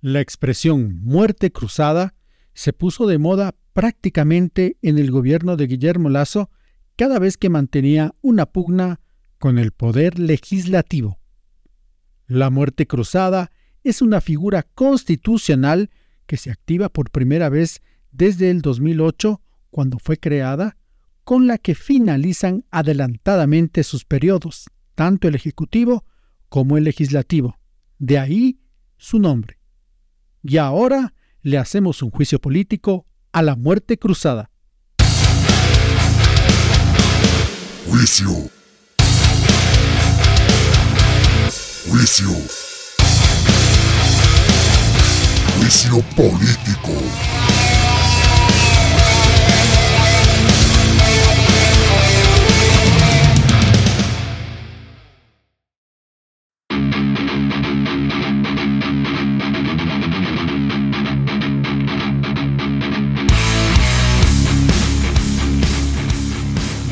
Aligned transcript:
La 0.00 0.20
expresión 0.20 0.98
muerte 1.02 1.52
cruzada 1.52 2.14
se 2.54 2.72
puso 2.72 3.06
de 3.06 3.18
moda 3.18 3.54
prácticamente 3.74 4.78
en 4.80 4.98
el 4.98 5.10
gobierno 5.10 5.56
de 5.56 5.66
Guillermo 5.66 6.08
Lazo 6.08 6.50
cada 6.96 7.18
vez 7.18 7.36
que 7.36 7.50
mantenía 7.50 8.14
una 8.22 8.46
pugna 8.46 9.00
con 9.38 9.58
el 9.58 9.72
poder 9.72 10.18
legislativo. 10.18 11.20
La 12.26 12.48
muerte 12.48 12.86
cruzada 12.86 13.50
es 13.84 14.00
una 14.00 14.22
figura 14.22 14.62
constitucional 14.62 15.90
que 16.26 16.38
se 16.38 16.50
activa 16.50 16.88
por 16.88 17.10
primera 17.10 17.50
vez 17.50 17.82
desde 18.10 18.50
el 18.50 18.62
2008, 18.62 19.42
cuando 19.70 19.98
fue 19.98 20.16
creada, 20.16 20.78
con 21.24 21.46
la 21.46 21.58
que 21.58 21.74
finalizan 21.74 22.64
adelantadamente 22.70 23.84
sus 23.84 24.06
periodos, 24.06 24.70
tanto 24.94 25.28
el 25.28 25.34
Ejecutivo 25.34 26.06
como 26.48 26.78
el 26.78 26.84
Legislativo. 26.84 27.58
De 27.98 28.18
ahí 28.18 28.60
su 28.96 29.18
nombre. 29.18 29.59
Y 30.42 30.56
ahora 30.56 31.12
le 31.42 31.58
hacemos 31.58 32.02
un 32.02 32.10
juicio 32.10 32.40
político 32.40 33.06
a 33.32 33.42
la 33.42 33.56
muerte 33.56 33.98
cruzada. 33.98 34.50
Juicio. 37.86 38.30
Juicio. 41.88 42.30
Juicio 45.58 46.00
político. 46.16 47.49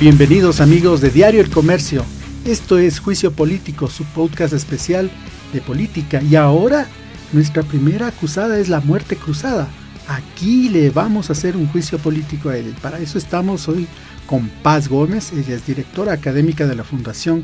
Bienvenidos 0.01 0.61
amigos 0.61 1.01
de 1.01 1.11
Diario 1.11 1.41
El 1.41 1.51
Comercio. 1.51 2.05
Esto 2.45 2.79
es 2.79 3.01
Juicio 3.01 3.33
Político, 3.33 3.89
su 3.89 4.05
podcast 4.05 4.53
especial 4.53 5.11
de 5.53 5.61
política. 5.61 6.23
Y 6.23 6.37
ahora 6.37 6.87
nuestra 7.33 7.65
primera 7.65 8.07
acusada 8.07 8.61
es 8.61 8.69
la 8.69 8.79
muerte 8.79 9.17
cruzada. 9.17 9.67
Aquí 10.07 10.69
le 10.69 10.91
vamos 10.91 11.29
a 11.29 11.33
hacer 11.33 11.57
un 11.57 11.67
juicio 11.67 11.99
político 11.99 12.51
a 12.51 12.57
él. 12.57 12.77
Para 12.81 13.01
eso 13.01 13.19
estamos 13.19 13.67
hoy 13.67 13.89
con 14.29 14.49
Paz 14.63 14.87
Gómez. 14.87 15.33
Ella 15.33 15.57
es 15.57 15.67
directora 15.67 16.13
académica 16.13 16.69
de 16.69 16.77
la 16.77 16.85
Fundación 16.85 17.43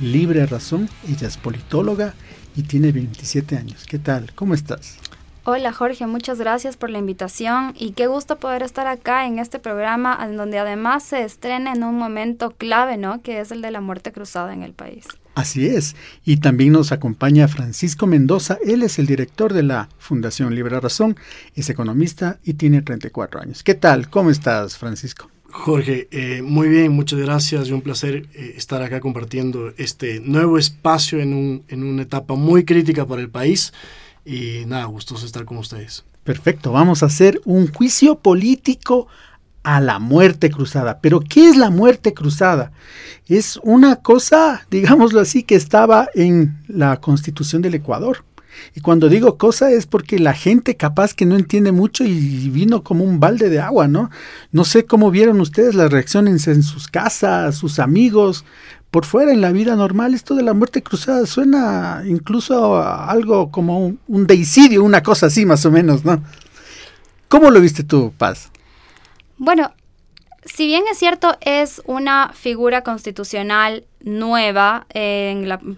Libre 0.00 0.44
Razón. 0.46 0.88
Ella 1.08 1.28
es 1.28 1.36
politóloga 1.36 2.14
y 2.56 2.64
tiene 2.64 2.90
27 2.90 3.56
años. 3.56 3.84
¿Qué 3.86 4.00
tal? 4.00 4.32
¿Cómo 4.34 4.54
estás? 4.54 4.96
Hola 5.44 5.72
Jorge, 5.72 6.06
muchas 6.06 6.38
gracias 6.38 6.76
por 6.76 6.88
la 6.88 6.98
invitación 6.98 7.74
y 7.76 7.94
qué 7.94 8.06
gusto 8.06 8.38
poder 8.38 8.62
estar 8.62 8.86
acá 8.86 9.26
en 9.26 9.40
este 9.40 9.58
programa 9.58 10.16
en 10.22 10.36
donde 10.36 10.60
además 10.60 11.02
se 11.02 11.24
estrena 11.24 11.72
en 11.72 11.82
un 11.82 11.98
momento 11.98 12.52
clave, 12.52 12.96
¿no? 12.96 13.22
Que 13.22 13.40
es 13.40 13.50
el 13.50 13.60
de 13.60 13.72
la 13.72 13.80
muerte 13.80 14.12
cruzada 14.12 14.54
en 14.54 14.62
el 14.62 14.72
país. 14.72 15.04
Así 15.34 15.66
es. 15.66 15.96
Y 16.24 16.36
también 16.36 16.72
nos 16.72 16.92
acompaña 16.92 17.48
Francisco 17.48 18.06
Mendoza. 18.06 18.56
Él 18.64 18.84
es 18.84 19.00
el 19.00 19.06
director 19.06 19.52
de 19.52 19.64
la 19.64 19.88
Fundación 19.98 20.54
Libre 20.54 20.78
Razón, 20.78 21.16
es 21.56 21.68
economista 21.68 22.38
y 22.44 22.54
tiene 22.54 22.80
34 22.80 23.40
años. 23.40 23.64
¿Qué 23.64 23.74
tal? 23.74 24.10
¿Cómo 24.10 24.30
estás, 24.30 24.78
Francisco? 24.78 25.28
Jorge, 25.50 26.06
eh, 26.12 26.40
muy 26.42 26.68
bien, 26.68 26.92
muchas 26.92 27.18
gracias 27.18 27.66
y 27.66 27.72
un 27.72 27.82
placer 27.82 28.26
eh, 28.34 28.54
estar 28.56 28.80
acá 28.80 29.00
compartiendo 29.00 29.72
este 29.76 30.20
nuevo 30.20 30.56
espacio 30.56 31.18
en, 31.18 31.34
un, 31.34 31.64
en 31.66 31.82
una 31.82 32.02
etapa 32.02 32.36
muy 32.36 32.64
crítica 32.64 33.04
para 33.06 33.20
el 33.20 33.28
país 33.28 33.72
y 34.24 34.64
nada, 34.66 34.84
gustoso 34.86 35.26
estar 35.26 35.44
con 35.44 35.58
ustedes. 35.58 36.04
Perfecto, 36.24 36.72
vamos 36.72 37.02
a 37.02 37.06
hacer 37.06 37.40
un 37.44 37.72
juicio 37.72 38.16
político 38.16 39.08
a 39.62 39.80
la 39.80 39.98
muerte 39.98 40.50
cruzada. 40.50 41.00
Pero 41.00 41.20
¿qué 41.20 41.48
es 41.48 41.56
la 41.56 41.70
muerte 41.70 42.14
cruzada? 42.14 42.72
Es 43.26 43.58
una 43.62 43.96
cosa, 43.96 44.66
digámoslo 44.70 45.20
así, 45.20 45.42
que 45.42 45.54
estaba 45.54 46.08
en 46.14 46.58
la 46.68 46.98
constitución 46.98 47.62
del 47.62 47.74
Ecuador. 47.74 48.24
Y 48.74 48.80
cuando 48.80 49.08
digo 49.08 49.38
cosa 49.38 49.70
es 49.70 49.86
porque 49.86 50.18
la 50.18 50.34
gente 50.34 50.76
capaz 50.76 51.14
que 51.14 51.24
no 51.24 51.36
entiende 51.36 51.72
mucho 51.72 52.04
y 52.04 52.50
vino 52.50 52.82
como 52.82 53.02
un 53.02 53.18
balde 53.18 53.48
de 53.48 53.60
agua, 53.60 53.88
¿no? 53.88 54.10
No 54.50 54.64
sé 54.64 54.84
cómo 54.84 55.10
vieron 55.10 55.40
ustedes 55.40 55.74
las 55.74 55.90
reacciones 55.90 56.46
en 56.48 56.62
sus 56.62 56.86
casas, 56.86 57.56
sus 57.56 57.78
amigos, 57.78 58.44
por 58.92 59.06
fuera 59.06 59.32
en 59.32 59.40
la 59.40 59.52
vida 59.52 59.74
normal, 59.74 60.12
esto 60.12 60.34
de 60.34 60.42
la 60.42 60.52
muerte 60.52 60.82
cruzada 60.82 61.24
suena 61.24 62.02
incluso 62.06 62.76
a 62.76 63.10
algo 63.10 63.50
como 63.50 63.86
un, 63.86 63.98
un, 64.06 64.26
deicidio, 64.26 64.84
una 64.84 65.02
cosa 65.02 65.26
así 65.26 65.46
más 65.46 65.64
o 65.64 65.70
menos, 65.70 66.04
¿no? 66.04 66.22
¿Cómo 67.26 67.50
lo 67.50 67.58
viste 67.58 67.84
tú, 67.84 68.12
Paz? 68.18 68.50
Bueno, 69.38 69.72
si 70.44 70.66
bien 70.66 70.84
es 70.90 70.98
cierto, 70.98 71.36
es 71.40 71.82
una 71.84 72.32
figura 72.34 72.82
constitucional 72.82 73.84
nueva 74.04 74.86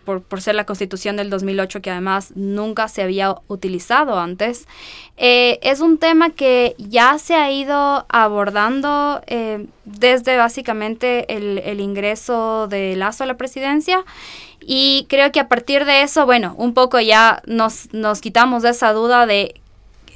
por, 0.05 0.41
ser 0.41 0.55
la 0.55 0.65
constitución 0.65 1.17
del 1.17 1.29
2008 1.29 1.83
que 1.83 1.91
además 1.91 2.33
nunca 2.35 2.89
se 2.89 3.03
había 3.03 3.37
utilizado 3.49 4.19
antes, 4.19 4.67
eh, 5.19 5.59
es 5.63 5.81
un 5.81 5.99
tema 5.99 6.31
que 6.31 6.75
ya 6.79 7.19
se 7.19 7.35
ha 7.35 7.51
ido 7.51 8.07
abordando 8.09 9.23
eh, 9.27 9.67
desde 9.85 10.39
básicamente 10.39 11.35
el, 11.35 11.59
el, 11.59 11.81
ingreso 11.81 12.67
de 12.67 12.97
Lazo 12.97 13.25
a 13.25 13.27
la 13.27 13.37
presidencia. 13.37 14.05
Y 14.67 15.07
creo 15.11 15.31
que 15.31 15.41
a 15.41 15.49
partir 15.49 15.85
de 15.85 16.01
eso, 16.01 16.25
bueno, 16.25 16.55
un 16.57 16.73
poco 16.73 16.99
ya 16.99 17.43
nos, 17.45 17.93
nos 17.93 18.23
quitamos 18.23 18.63
de 18.63 18.71
esa 18.71 18.95
duda 18.95 19.27
de 19.27 19.61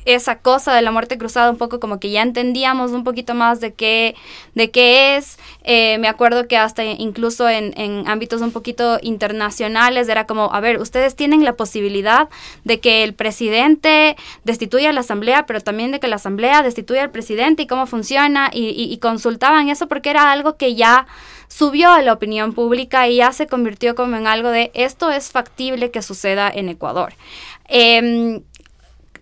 esa 0.05 0.39
cosa 0.39 0.75
de 0.75 0.83
la 0.83 0.91
muerte 0.91 1.19
cruzada, 1.19 1.51
un 1.51 1.59
poco 1.59 1.81
como 1.81 2.01
que 2.01 2.11
ya 2.11 2.23
entendíamos 2.23 2.93
un 2.93 3.05
poquito 3.05 3.35
más 3.35 3.61
de 3.61 3.75
qué, 3.75 4.15
de 4.55 4.71
qué 4.71 5.17
es. 5.17 5.39
Eh, 5.65 5.99
me 5.99 6.09
acuerdo 6.09 6.49
que 6.49 6.57
hasta 6.57 6.85
incluso 6.85 7.49
en, 7.49 7.73
ámbitos 8.09 8.41
un 8.41 8.53
poquito 8.53 8.99
internacionales 9.03 10.09
era 10.09 10.27
como, 10.27 10.53
a 10.53 10.61
ver, 10.61 10.81
ustedes 10.81 11.15
tienen 11.17 11.45
la 11.45 11.57
posibilidad 11.57 12.29
de 12.65 12.81
que 12.81 13.05
el 13.05 13.15
presidente 13.15 14.17
destituya 14.45 14.91
a 14.91 14.93
la 14.93 15.01
asamblea, 15.01 15.47
pero 15.47 15.61
también 15.61 15.93
de 15.93 16.01
que 16.01 16.09
la 16.09 16.17
asamblea 16.17 16.63
destituya 16.63 17.03
al 17.03 17.11
presidente 17.11 17.63
y 17.63 17.67
cómo 17.67 17.87
funciona 17.87 18.51
y, 18.53 18.69
y, 18.69 18.93
y 18.93 18.99
consultaban 18.99 19.69
eso 19.69 19.89
porque 19.89 20.11
era 20.11 20.33
algo 20.33 20.57
que 20.57 20.75
ya 20.75 21.07
subió 21.49 21.91
a 21.91 22.03
la 22.03 22.13
opinión 22.13 22.53
pública 22.53 23.09
y 23.09 23.17
ya 23.17 23.33
se 23.33 23.47
convirtió 23.47 23.95
como 23.95 24.17
en 24.17 24.27
algo 24.27 24.51
de 24.51 24.71
esto 24.75 25.11
es 25.11 25.31
factible 25.31 25.91
que 25.91 26.03
suceda 26.03 26.51
en 26.51 26.69
Ecuador. 26.69 27.15
Eh, 27.69 28.43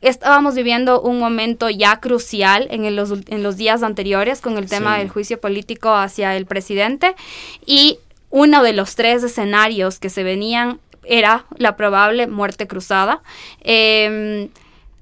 estábamos 0.09 0.55
viviendo 0.55 1.01
un 1.01 1.19
momento 1.19 1.71
ya 1.71 2.01
crucial 2.01 2.69
en 2.71 2.95
los, 2.97 3.13
en 3.29 3.43
los 3.43 3.57
días 3.57 3.83
anteriores 3.83 4.41
con 4.41 4.57
el 4.59 4.69
tema 4.69 4.95
sí. 4.95 5.01
del 5.01 5.11
juicio 5.11 5.41
político 5.41 5.95
hacia 5.95 6.37
el 6.37 6.47
presidente 6.47 7.15
y 7.65 7.99
uno 8.31 8.63
de 8.63 8.73
los 8.73 8.95
tres 8.97 9.23
escenarios 9.23 9.99
que 9.99 10.11
se 10.11 10.23
venían 10.23 10.81
era 11.05 11.47
la 11.57 11.77
probable 11.77 12.27
muerte 12.27 12.67
cruzada. 12.67 13.23
Eh, 13.63 14.49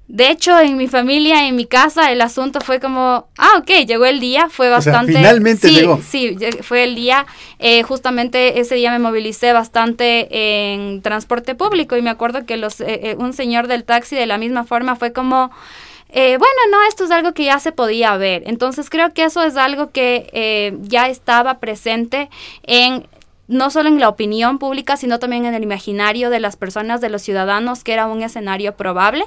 de 0.07 0.29
hecho, 0.29 0.59
en 0.59 0.77
mi 0.77 0.87
familia, 0.87 1.47
en 1.47 1.55
mi 1.55 1.65
casa, 1.65 2.11
el 2.11 2.21
asunto 2.21 2.61
fue 2.61 2.79
como, 2.79 3.27
ah, 3.37 3.53
ok, 3.57 3.85
llegó 3.87 4.05
el 4.05 4.19
día, 4.19 4.49
fue 4.49 4.69
bastante... 4.69 5.13
O 5.13 5.13
sea, 5.13 5.21
finalmente 5.21 5.67
sí, 5.67 5.73
llegó. 5.73 5.99
Sí, 6.07 6.37
fue 6.61 6.83
el 6.83 6.93
día, 6.93 7.25
eh, 7.57 7.81
justamente 7.81 8.59
ese 8.59 8.75
día 8.75 8.91
me 8.91 8.99
movilicé 8.99 9.51
bastante 9.51 10.73
en 10.73 11.01
transporte 11.01 11.55
público 11.55 11.97
y 11.97 12.03
me 12.03 12.11
acuerdo 12.11 12.45
que 12.45 12.55
los, 12.55 12.81
eh, 12.81 13.15
un 13.17 13.33
señor 13.33 13.67
del 13.67 13.83
taxi 13.83 14.15
de 14.15 14.27
la 14.27 14.37
misma 14.37 14.63
forma 14.63 14.95
fue 14.95 15.11
como... 15.11 15.51
Eh, 16.09 16.37
bueno, 16.37 16.55
no, 16.71 16.77
esto 16.87 17.03
es 17.03 17.11
algo 17.11 17.33
que 17.33 17.43
ya 17.45 17.59
se 17.59 17.71
podía 17.71 18.15
ver. 18.15 18.43
Entonces 18.45 18.89
creo 18.89 19.11
que 19.13 19.23
eso 19.23 19.43
es 19.43 19.57
algo 19.57 19.89
que 19.91 20.29
eh, 20.33 20.77
ya 20.81 21.09
estaba 21.09 21.59
presente 21.59 22.29
en 22.63 23.07
no 23.47 23.69
solo 23.69 23.89
en 23.89 23.99
la 23.99 24.09
opinión 24.09 24.57
pública, 24.57 24.97
sino 24.97 25.19
también 25.19 25.45
en 25.45 25.53
el 25.53 25.63
imaginario 25.63 26.29
de 26.29 26.39
las 26.39 26.55
personas, 26.55 27.01
de 27.01 27.09
los 27.09 27.21
ciudadanos, 27.21 27.83
que 27.83 27.93
era 27.93 28.07
un 28.07 28.23
escenario 28.23 28.75
probable. 28.75 29.25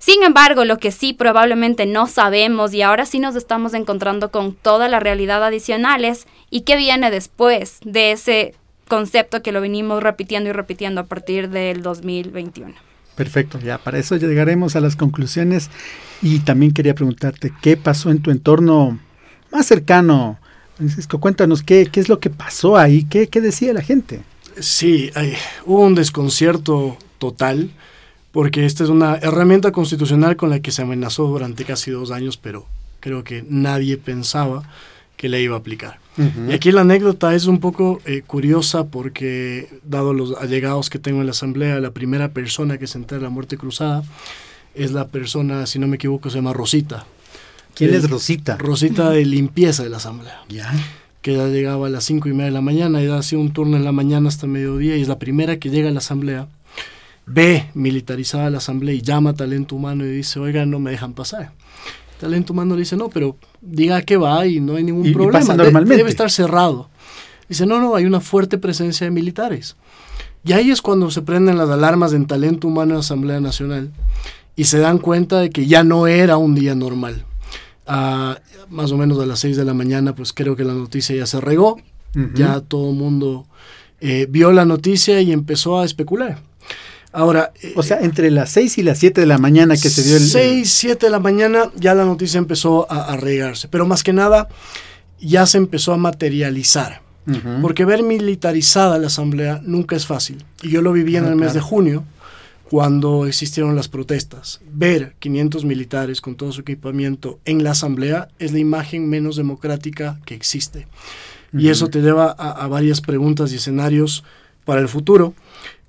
Sin 0.00 0.22
embargo, 0.22 0.64
lo 0.64 0.78
que 0.78 0.92
sí 0.92 1.12
probablemente 1.12 1.84
no 1.84 2.06
sabemos 2.06 2.72
y 2.72 2.80
ahora 2.80 3.04
sí 3.04 3.18
nos 3.18 3.36
estamos 3.36 3.74
encontrando 3.74 4.30
con 4.30 4.54
toda 4.54 4.88
la 4.88 4.98
realidad 4.98 5.44
adicional 5.44 6.06
es 6.06 6.26
y 6.48 6.62
qué 6.62 6.76
viene 6.76 7.10
después 7.10 7.80
de 7.84 8.12
ese 8.12 8.54
concepto 8.88 9.42
que 9.42 9.52
lo 9.52 9.60
venimos 9.60 10.02
repitiendo 10.02 10.48
y 10.48 10.52
repitiendo 10.52 11.02
a 11.02 11.04
partir 11.04 11.50
del 11.50 11.82
2021. 11.82 12.74
Perfecto, 13.14 13.58
ya 13.58 13.76
para 13.76 13.98
eso 13.98 14.16
llegaremos 14.16 14.74
a 14.74 14.80
las 14.80 14.96
conclusiones 14.96 15.70
y 16.22 16.38
también 16.38 16.72
quería 16.72 16.94
preguntarte 16.94 17.52
qué 17.60 17.76
pasó 17.76 18.10
en 18.10 18.22
tu 18.22 18.30
entorno 18.30 18.98
más 19.52 19.66
cercano. 19.66 20.38
Francisco, 20.78 21.20
cuéntanos 21.20 21.62
qué, 21.62 21.90
qué 21.92 22.00
es 22.00 22.08
lo 22.08 22.20
que 22.20 22.30
pasó 22.30 22.78
ahí, 22.78 23.04
qué, 23.04 23.26
qué 23.26 23.42
decía 23.42 23.74
la 23.74 23.82
gente. 23.82 24.22
Sí, 24.58 25.10
hay, 25.14 25.34
hubo 25.66 25.82
un 25.82 25.94
desconcierto 25.94 26.96
total 27.18 27.70
porque 28.32 28.64
esta 28.66 28.84
es 28.84 28.90
una 28.90 29.16
herramienta 29.16 29.72
constitucional 29.72 30.36
con 30.36 30.50
la 30.50 30.60
que 30.60 30.70
se 30.70 30.82
amenazó 30.82 31.26
durante 31.26 31.64
casi 31.64 31.90
dos 31.90 32.10
años, 32.10 32.36
pero 32.36 32.66
creo 33.00 33.24
que 33.24 33.44
nadie 33.48 33.96
pensaba 33.96 34.62
que 35.16 35.28
la 35.28 35.38
iba 35.38 35.56
a 35.56 35.58
aplicar. 35.58 35.98
Uh 36.16 36.22
-huh. 36.22 36.50
Y 36.50 36.52
aquí 36.52 36.72
la 36.72 36.80
anécdota 36.82 37.34
es 37.34 37.46
un 37.46 37.58
poco 37.60 38.00
eh, 38.06 38.22
curiosa 38.26 38.84
porque, 38.84 39.68
dado 39.84 40.12
los 40.14 40.34
allegados 40.36 40.90
que 40.90 40.98
tengo 40.98 41.20
en 41.20 41.26
la 41.26 41.32
Asamblea, 41.32 41.78
la 41.80 41.90
primera 41.90 42.28
persona 42.30 42.78
que 42.78 42.86
se 42.86 42.98
entera 42.98 43.18
de 43.18 43.24
la 43.24 43.30
muerte 43.30 43.56
cruzada 43.56 44.02
es 44.74 44.92
la 44.92 45.08
persona, 45.08 45.66
si 45.66 45.78
no 45.78 45.86
me 45.88 45.96
equivoco, 45.96 46.30
se 46.30 46.36
llama 46.36 46.52
Rosita. 46.52 47.04
¿Quién 47.74 47.94
es 47.94 48.08
Rosita? 48.08 48.56
Rosita 48.58 49.10
de 49.10 49.24
limpieza 49.24 49.82
de 49.82 49.90
la 49.90 49.98
asamblea 49.98 50.40
Ya. 50.48 50.72
que 51.22 51.34
ya 51.34 51.46
llegaba 51.48 51.86
a 51.86 51.90
las 51.90 52.04
cinco 52.04 52.28
y 52.28 52.32
media 52.32 52.46
de 52.46 52.50
la 52.52 52.60
mañana, 52.60 53.02
y 53.02 53.06
hacía 53.08 53.38
un 53.38 53.52
turno 53.52 53.76
en 53.76 53.84
la 53.84 53.92
mañana 53.92 54.28
hasta 54.28 54.46
mediodía, 54.46 54.96
y 54.96 55.02
es 55.02 55.08
la 55.08 55.18
primera 55.18 55.58
que 55.58 55.70
llega 55.70 55.88
a 55.88 55.92
la 55.92 55.98
asamblea, 55.98 56.46
ve 57.32 57.70
militarizada 57.74 58.50
la 58.50 58.58
asamblea 58.58 58.94
y 58.94 59.02
llama 59.02 59.30
a 59.30 59.34
talento 59.34 59.76
humano 59.76 60.04
y 60.04 60.08
dice, 60.10 60.40
oiga, 60.40 60.66
no 60.66 60.78
me 60.80 60.90
dejan 60.90 61.12
pasar. 61.12 61.52
Talento 62.18 62.52
humano 62.52 62.74
le 62.74 62.80
dice, 62.80 62.96
no, 62.96 63.08
pero 63.08 63.36
diga 63.60 64.02
que 64.02 64.16
va 64.16 64.46
y 64.46 64.60
no 64.60 64.76
hay 64.76 64.84
ningún 64.84 65.06
Y- 65.06 65.10
y 65.10 65.12
problema, 65.12 65.38
pasa 65.40 65.56
normalmente. 65.56 65.96
debe 65.96 66.10
estar 66.10 66.30
cerrado. 66.30 66.88
Dice, 67.48 67.66
no, 67.66 67.80
no, 67.80 67.94
hay 67.94 68.04
una 68.04 68.20
fuerte 68.20 68.58
presencia 68.58 69.04
de 69.06 69.10
militares. 69.10 69.76
Y 70.44 70.52
ahí 70.52 70.70
es 70.70 70.80
cuando 70.82 71.10
se 71.10 71.22
prenden 71.22 71.58
las 71.58 71.68
alarmas 71.70 72.12
en 72.12 72.26
talento 72.26 72.66
humano 72.68 72.90
en 72.92 72.94
la 72.96 73.00
Asamblea 73.00 73.40
Nacional 73.40 73.90
y 74.56 74.64
se 74.64 74.78
dan 74.78 74.98
cuenta 74.98 75.38
de 75.40 75.50
que 75.50 75.66
ya 75.66 75.84
no 75.84 76.06
era 76.06 76.36
un 76.36 76.54
día 76.54 76.74
normal. 76.74 77.24
Más 78.70 78.92
o 78.92 78.96
menos 78.96 79.18
a 79.18 79.26
las 79.26 79.40
6 79.40 79.56
de 79.56 79.64
la 79.64 79.74
mañana, 79.74 80.14
pues 80.14 80.32
creo 80.32 80.54
que 80.56 80.64
la 80.64 80.74
noticia 80.74 81.16
ya 81.16 81.26
se 81.26 81.40
regó, 81.40 81.80
ya 82.34 82.60
todo 82.60 82.90
el 82.90 82.96
mundo 82.96 83.46
eh, 84.00 84.26
vio 84.30 84.52
la 84.52 84.64
noticia 84.64 85.20
y 85.20 85.32
empezó 85.32 85.78
a 85.80 85.84
especular. 85.84 86.38
Ahora, 87.12 87.52
eh, 87.60 87.72
O 87.76 87.82
sea, 87.82 88.00
entre 88.00 88.30
las 88.30 88.50
6 88.50 88.78
y 88.78 88.82
las 88.82 88.98
7 88.98 89.20
de 89.20 89.26
la 89.26 89.38
mañana 89.38 89.74
que 89.76 89.90
se 89.90 90.02
dio 90.02 90.16
el... 90.16 90.22
6, 90.26 90.70
7 90.70 91.06
de 91.06 91.10
la 91.10 91.18
mañana 91.18 91.70
ya 91.74 91.94
la 91.94 92.04
noticia 92.04 92.38
empezó 92.38 92.90
a, 92.90 93.12
a 93.12 93.16
regarse, 93.16 93.66
pero 93.68 93.86
más 93.86 94.04
que 94.04 94.12
nada 94.12 94.48
ya 95.20 95.44
se 95.46 95.58
empezó 95.58 95.92
a 95.92 95.96
materializar. 95.96 97.02
Porque 97.62 97.84
ver 97.84 98.02
militarizada 98.02 98.98
la 98.98 99.06
asamblea 99.06 99.60
nunca 99.64 99.94
es 99.94 100.04
fácil. 100.04 100.44
Y 100.62 100.70
yo 100.70 100.82
lo 100.82 100.92
viví 100.92 101.14
en 101.16 101.26
Ah, 101.26 101.28
el 101.28 101.36
mes 101.36 101.54
de 101.54 101.60
junio, 101.60 102.02
cuando 102.68 103.24
existieron 103.26 103.76
las 103.76 103.88
protestas. 103.88 104.60
Ver 104.72 105.14
500 105.20 105.64
militares 105.64 106.20
con 106.20 106.34
todo 106.34 106.50
su 106.50 106.62
equipamiento 106.62 107.38
en 107.44 107.62
la 107.62 107.70
asamblea 107.72 108.28
es 108.40 108.50
la 108.52 108.58
imagen 108.58 109.08
menos 109.08 109.36
democrática 109.36 110.18
que 110.24 110.34
existe. 110.34 110.88
Y 111.52 111.68
eso 111.68 111.88
te 111.88 112.00
lleva 112.00 112.34
a, 112.36 112.50
a 112.50 112.66
varias 112.66 113.00
preguntas 113.00 113.52
y 113.52 113.56
escenarios 113.56 114.24
para 114.64 114.80
el 114.80 114.88
futuro. 114.88 115.34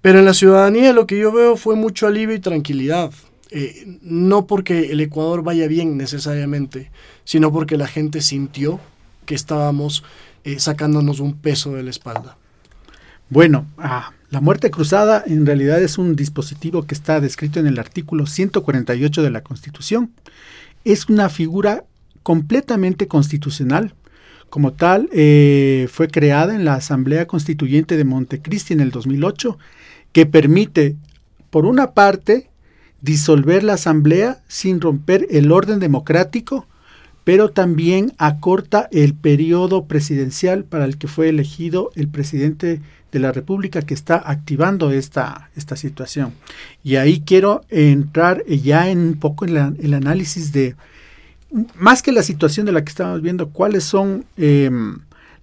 Pero 0.01 0.19
en 0.19 0.25
la 0.25 0.33
ciudadanía 0.33 0.93
lo 0.93 1.05
que 1.05 1.19
yo 1.19 1.31
veo 1.31 1.55
fue 1.55 1.75
mucho 1.75 2.07
alivio 2.07 2.35
y 2.35 2.39
tranquilidad. 2.39 3.11
Eh, 3.51 3.97
no 4.01 4.47
porque 4.47 4.91
el 4.91 5.01
Ecuador 5.01 5.43
vaya 5.43 5.67
bien 5.67 5.97
necesariamente, 5.97 6.89
sino 7.25 7.51
porque 7.51 7.77
la 7.77 7.87
gente 7.87 8.21
sintió 8.21 8.79
que 9.25 9.35
estábamos 9.35 10.03
eh, 10.43 10.59
sacándonos 10.59 11.19
un 11.19 11.33
peso 11.35 11.73
de 11.73 11.83
la 11.83 11.89
espalda. 11.89 12.37
Bueno, 13.29 13.65
ah, 13.77 14.11
la 14.29 14.41
muerte 14.41 14.71
cruzada 14.71 15.23
en 15.25 15.45
realidad 15.45 15.81
es 15.81 15.97
un 15.97 16.15
dispositivo 16.15 16.83
que 16.83 16.95
está 16.95 17.19
descrito 17.19 17.59
en 17.59 17.67
el 17.67 17.79
artículo 17.79 18.25
148 18.25 19.21
de 19.21 19.29
la 19.29 19.43
Constitución. 19.43 20.11
Es 20.83 21.09
una 21.09 21.29
figura 21.29 21.83
completamente 22.23 23.07
constitucional. 23.07 23.93
Como 24.49 24.73
tal, 24.73 25.09
eh, 25.13 25.87
fue 25.91 26.07
creada 26.09 26.55
en 26.55 26.65
la 26.65 26.75
Asamblea 26.75 27.25
Constituyente 27.25 27.95
de 27.97 28.03
Montecristi 28.03 28.73
en 28.73 28.81
el 28.81 28.91
2008, 28.91 29.57
que 30.11 30.25
permite, 30.25 30.95
por 31.49 31.65
una 31.65 31.91
parte, 31.91 32.49
disolver 33.01 33.63
la 33.63 33.73
Asamblea 33.73 34.41
sin 34.47 34.79
romper 34.81 35.27
el 35.31 35.51
orden 35.51 35.79
democrático, 35.79 36.67
pero 37.23 37.49
también 37.49 38.13
acorta 38.17 38.87
el 38.91 39.13
periodo 39.13 39.85
presidencial 39.85 40.63
para 40.63 40.85
el 40.85 40.97
que 40.97 41.07
fue 41.07 41.29
elegido 41.29 41.91
el 41.95 42.07
presidente 42.07 42.81
de 43.11 43.19
la 43.19 43.31
República 43.31 43.81
que 43.81 43.93
está 43.93 44.15
activando 44.25 44.91
esta, 44.91 45.49
esta 45.55 45.75
situación. 45.75 46.33
Y 46.83 46.95
ahí 46.95 47.21
quiero 47.25 47.63
entrar 47.69 48.43
ya 48.45 48.89
en 48.89 48.99
un 48.99 49.13
poco 49.19 49.45
en 49.45 49.53
la- 49.53 49.73
el 49.81 49.93
análisis 49.93 50.51
de, 50.51 50.75
más 51.75 52.01
que 52.01 52.11
la 52.11 52.23
situación 52.23 52.65
de 52.65 52.71
la 52.71 52.83
que 52.83 52.89
estamos 52.89 53.21
viendo, 53.21 53.49
cuáles 53.49 53.83
son 53.83 54.25
eh, 54.37 54.71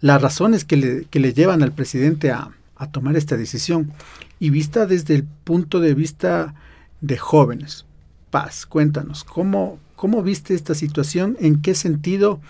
las 0.01 0.23
razones 0.23 0.65
que 0.65 0.77
le, 0.77 1.05
que 1.11 1.21
le 1.21 1.33
llevan 1.33 1.63
al 1.63 1.73
presidente 1.73 2.31
a, 2.31 2.51
a 2.77 2.91
tomar 2.91 3.17
esta 3.17 3.37
decisión. 3.37 3.93
Y 4.39 4.51
vista 4.51 4.87
desde 4.87 5.15
el 5.15 5.25
punto 5.25 5.81
de 5.81 5.95
vista 5.95 6.55
de 7.01 7.17
jóvenes. 7.17 7.85
Paz, 8.31 8.67
cuéntanos, 8.67 9.25
¿cómo, 9.25 9.79
cómo 9.97 10.23
viste 10.23 10.55
esta 10.55 10.75
situación? 10.75 11.37
¿En 11.41 11.63
qué 11.63 11.75
sentido 11.75 12.41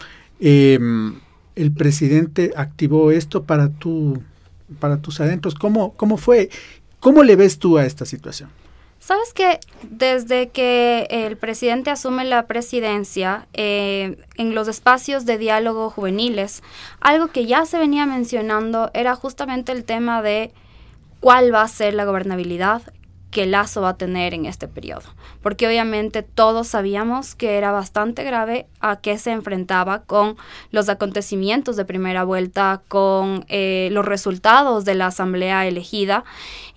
eh, 0.40 0.78
el 1.54 1.72
presidente 1.72 2.52
activó 2.56 3.10
esto 3.10 3.44
para, 3.44 3.68
tu, 3.70 4.22
para 4.80 4.98
tus 4.98 5.20
adentros? 5.20 5.54
¿Cómo, 5.54 5.94
¿Cómo 5.94 6.16
fue? 6.16 6.50
¿Cómo 7.00 7.22
le 7.22 7.36
ves 7.36 7.58
tú 7.58 7.78
a 7.78 7.86
esta 7.86 8.04
situación? 8.04 8.50
Sabes 9.00 9.32
que 9.32 9.60
desde 9.88 10.48
que 10.48 11.06
el 11.10 11.36
presidente 11.36 11.90
asume 11.90 12.24
la 12.24 12.46
presidencia, 12.46 13.46
eh, 13.54 14.18
en 14.36 14.54
los 14.54 14.66
espacios 14.66 15.24
de 15.24 15.38
diálogo 15.38 15.88
juveniles, 15.88 16.62
algo 17.00 17.28
que 17.28 17.46
ya 17.46 17.64
se 17.64 17.78
venía 17.78 18.06
mencionando 18.06 18.90
era 18.94 19.14
justamente 19.14 19.72
el 19.72 19.84
tema 19.84 20.20
de 20.20 20.52
cuál 21.20 21.52
va 21.54 21.62
a 21.62 21.68
ser 21.68 21.94
la 21.94 22.04
gobernabilidad 22.04 22.82
que 23.30 23.46
Lazo 23.46 23.82
va 23.82 23.90
a 23.90 23.96
tener 23.96 24.34
en 24.34 24.46
este 24.46 24.68
periodo. 24.68 25.02
Porque 25.42 25.66
obviamente 25.66 26.22
todos 26.22 26.68
sabíamos 26.68 27.34
que 27.34 27.58
era 27.58 27.72
bastante 27.72 28.24
grave 28.24 28.66
a 28.80 28.96
qué 28.96 29.18
se 29.18 29.32
enfrentaba 29.32 30.02
con 30.02 30.36
los 30.70 30.88
acontecimientos 30.88 31.76
de 31.76 31.84
primera 31.84 32.24
vuelta, 32.24 32.82
con 32.88 33.44
eh, 33.48 33.90
los 33.92 34.04
resultados 34.04 34.84
de 34.84 34.94
la 34.94 35.06
asamblea 35.06 35.66
elegida. 35.66 36.24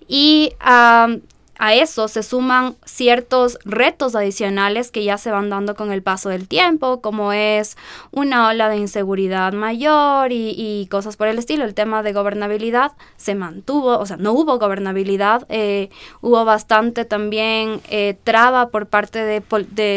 Y 0.06 0.52
um, 0.60 1.20
a 1.62 1.74
eso 1.74 2.08
se 2.08 2.24
suman 2.24 2.74
ciertos 2.84 3.56
retos 3.64 4.16
adicionales 4.16 4.90
que 4.90 5.04
ya 5.04 5.16
se 5.16 5.30
van 5.30 5.48
dando 5.48 5.76
con 5.76 5.92
el 5.92 6.02
paso 6.02 6.28
del 6.28 6.48
tiempo, 6.48 7.00
como 7.00 7.32
es 7.32 7.76
una 8.10 8.48
ola 8.48 8.68
de 8.68 8.78
inseguridad 8.78 9.52
mayor 9.52 10.32
y, 10.32 10.88
cosas 10.90 11.16
por 11.16 11.28
el 11.28 11.38
estilo. 11.38 11.64
El 11.64 11.74
tema 11.74 12.02
de 12.02 12.12
gobernabilidad 12.12 12.94
se 13.16 13.36
mantuvo, 13.36 13.96
o 13.96 14.06
sea, 14.06 14.16
no 14.16 14.32
hubo 14.32 14.58
gobernabilidad, 14.58 15.46
eh, 15.50 15.90
hubo 16.20 16.44
bastante 16.44 17.04
también 17.04 17.80
eh, 17.88 18.16
traba 18.24 18.70
por 18.70 18.88
parte 18.88 19.20
de, 19.20 19.40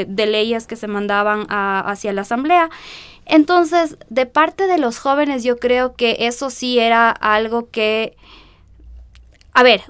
de, 0.07 0.25
leyes 0.27 0.67
que 0.67 0.75
se 0.75 0.85
mandaban 0.85 1.47
hacia 1.49 2.13
la 2.13 2.21
Asamblea. 2.21 2.69
Entonces, 3.25 3.97
de 4.09 4.27
parte 4.27 4.67
de 4.67 4.77
los 4.77 4.99
jóvenes, 4.99 5.43
yo 5.43 5.57
creo 5.57 5.95
que 5.95 6.27
eso 6.27 6.51
sí 6.51 6.77
era 6.77 7.09
algo 7.09 7.71
que... 7.71 8.15
A 9.53 9.63
ver, 9.63 9.81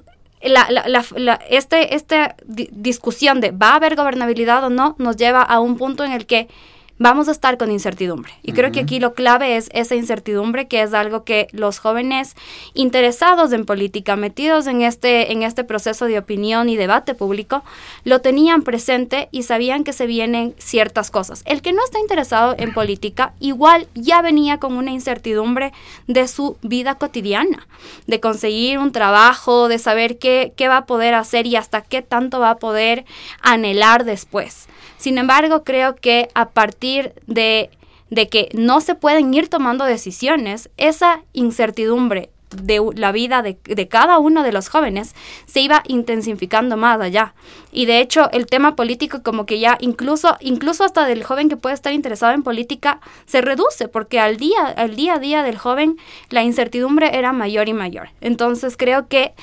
la, 0.42 0.66
la, 0.70 0.86
la, 0.86 1.04
la, 1.16 1.34
este, 1.50 1.94
esta 1.94 2.36
di 2.44 2.68
discusión 2.72 3.40
de 3.40 3.50
va 3.50 3.70
a 3.70 3.76
haber 3.76 3.96
gobernabilidad 3.96 4.64
o 4.64 4.70
no 4.70 4.94
nos 4.98 5.16
lleva 5.16 5.42
a 5.42 5.60
un 5.60 5.76
punto 5.76 6.04
en 6.04 6.12
el 6.12 6.26
que 6.26 6.48
vamos 6.98 7.28
a 7.28 7.32
estar 7.32 7.58
con 7.58 7.70
incertidumbre. 7.70 8.32
Y 8.42 8.50
uh 8.50 8.52
-huh. 8.52 8.56
creo 8.56 8.72
que 8.72 8.80
aquí 8.80 9.00
lo 9.00 9.14
clave 9.14 9.56
es 9.56 9.68
esa 9.72 9.94
incertidumbre, 9.94 10.66
que 10.66 10.82
es 10.82 10.94
algo 10.94 11.24
que 11.24 11.48
los 11.52 11.78
jóvenes 11.78 12.34
interesados 12.74 13.52
en 13.52 13.66
política, 13.66 14.16
metidos 14.16 14.66
en 14.66 14.82
este, 14.82 15.32
en 15.32 15.42
este 15.42 15.64
proceso 15.64 16.06
de 16.06 16.18
opinión 16.18 16.68
y 16.68 16.76
debate 16.76 17.14
público, 17.14 17.62
lo 18.04 18.20
tenían 18.20 18.62
presente 18.62 19.28
y 19.30 19.42
sabían 19.42 19.84
que 19.84 19.92
se 19.92 20.06
vienen 20.06 20.54
ciertas 20.58 21.10
cosas. 21.10 21.42
El 21.44 21.62
que 21.62 21.72
no 21.72 21.84
está 21.84 21.98
interesado 21.98 22.54
en 22.58 22.72
política, 22.72 23.32
igual 23.40 23.88
ya 23.94 24.22
venía 24.22 24.58
con 24.58 24.76
una 24.76 24.90
incertidumbre 24.90 25.72
de 26.06 26.28
su 26.28 26.56
vida 26.62 26.96
cotidiana, 26.96 27.66
de 28.06 28.20
conseguir 28.20 28.78
un 28.78 28.92
trabajo, 28.92 29.68
de 29.68 29.78
saber 29.78 30.18
qué, 30.18 30.52
qué 30.56 30.68
va 30.68 30.78
a 30.78 30.86
poder 30.86 31.14
hacer 31.14 31.46
y 31.46 31.56
hasta 31.56 31.82
qué 31.82 32.02
tanto 32.02 32.40
va 32.40 32.50
a 32.50 32.56
poder 32.56 33.04
anhelar 33.42 34.04
después. 34.04 34.66
Sin 35.06 35.18
embargo, 35.18 35.62
creo 35.62 35.94
que 35.94 36.30
a 36.34 36.48
partir 36.48 37.12
de, 37.28 37.70
de, 38.10 38.28
que 38.28 38.48
no 38.54 38.80
se 38.80 38.96
pueden 38.96 39.32
ir 39.32 39.46
tomando 39.48 39.84
decisiones, 39.84 40.68
esa 40.78 41.22
incertidumbre 41.32 42.30
de 42.50 42.80
la 42.96 43.12
vida 43.12 43.40
de, 43.42 43.56
de, 43.62 43.86
cada 43.86 44.18
uno 44.18 44.42
de 44.42 44.50
los 44.50 44.68
jóvenes 44.68 45.14
se 45.46 45.60
iba 45.60 45.84
intensificando 45.86 46.76
más 46.76 47.00
allá. 47.00 47.34
Y 47.70 47.86
de 47.86 48.00
hecho, 48.00 48.28
el 48.32 48.46
tema 48.46 48.74
político 48.74 49.22
como 49.22 49.46
que 49.46 49.60
ya 49.60 49.78
incluso, 49.80 50.36
incluso 50.40 50.82
hasta 50.82 51.06
del 51.06 51.22
joven 51.22 51.48
que 51.48 51.56
puede 51.56 51.76
estar 51.76 51.92
interesado 51.92 52.32
en 52.32 52.42
política 52.42 52.98
se 53.26 53.42
reduce, 53.42 53.86
porque 53.86 54.18
al 54.18 54.38
día, 54.38 54.66
al 54.76 54.96
día 54.96 55.14
a 55.14 55.18
día 55.20 55.44
del 55.44 55.56
joven 55.56 55.98
la 56.30 56.42
incertidumbre 56.42 57.16
era 57.16 57.32
mayor 57.32 57.68
y 57.68 57.74
mayor. 57.74 58.08
Entonces 58.20 58.76
creo 58.76 59.06
que 59.06 59.34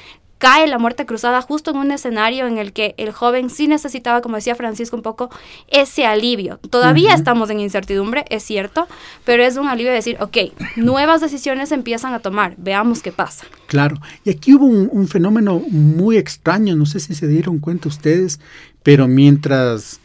cae 0.44 0.68
la 0.68 0.78
muerte 0.78 1.06
cruzada 1.06 1.42
justo 1.42 1.72
en 1.72 1.78
un 1.78 1.92
escenario 1.92 2.48
en 2.48 2.58
el 2.58 2.74
que 2.74 2.96
el 2.98 3.14
joven 3.14 3.50
sí 3.50 3.70
necesitaba, 3.70 4.20
como 4.20 4.36
decía 4.36 4.56
Francisco 4.56 4.98
un 4.98 5.02
poco, 5.02 5.30
ese 5.70 6.06
alivio. 6.06 6.60
Todavía 6.70 7.12
uh 7.12 7.14
-huh. 7.14 7.16
estamos 7.16 7.50
en 7.50 7.62
incertidumbre, 7.62 8.26
es 8.30 8.44
cierto, 8.44 8.86
pero 9.24 9.42
es 9.42 9.56
un 9.56 9.70
alivio 9.70 9.92
de 9.92 9.96
decir, 10.00 10.18
ok, 10.20 10.38
nuevas 10.76 11.22
decisiones 11.22 11.72
empiezan 11.72 12.14
a 12.14 12.20
tomar, 12.20 12.56
veamos 12.58 13.02
qué 13.02 13.14
pasa. 13.14 13.46
Claro, 13.68 13.96
y 14.26 14.32
aquí 14.32 14.54
hubo 14.54 14.66
un, 14.66 14.90
un 14.92 15.08
fenómeno 15.08 15.62
muy 15.70 16.18
extraño, 16.18 16.76
no 16.76 16.86
sé 16.86 17.00
si 17.00 17.16
se 17.16 17.26
dieron 17.26 17.60
cuenta 17.60 17.88
ustedes, 17.88 18.42
pero 18.84 19.08
mientras 19.08 20.02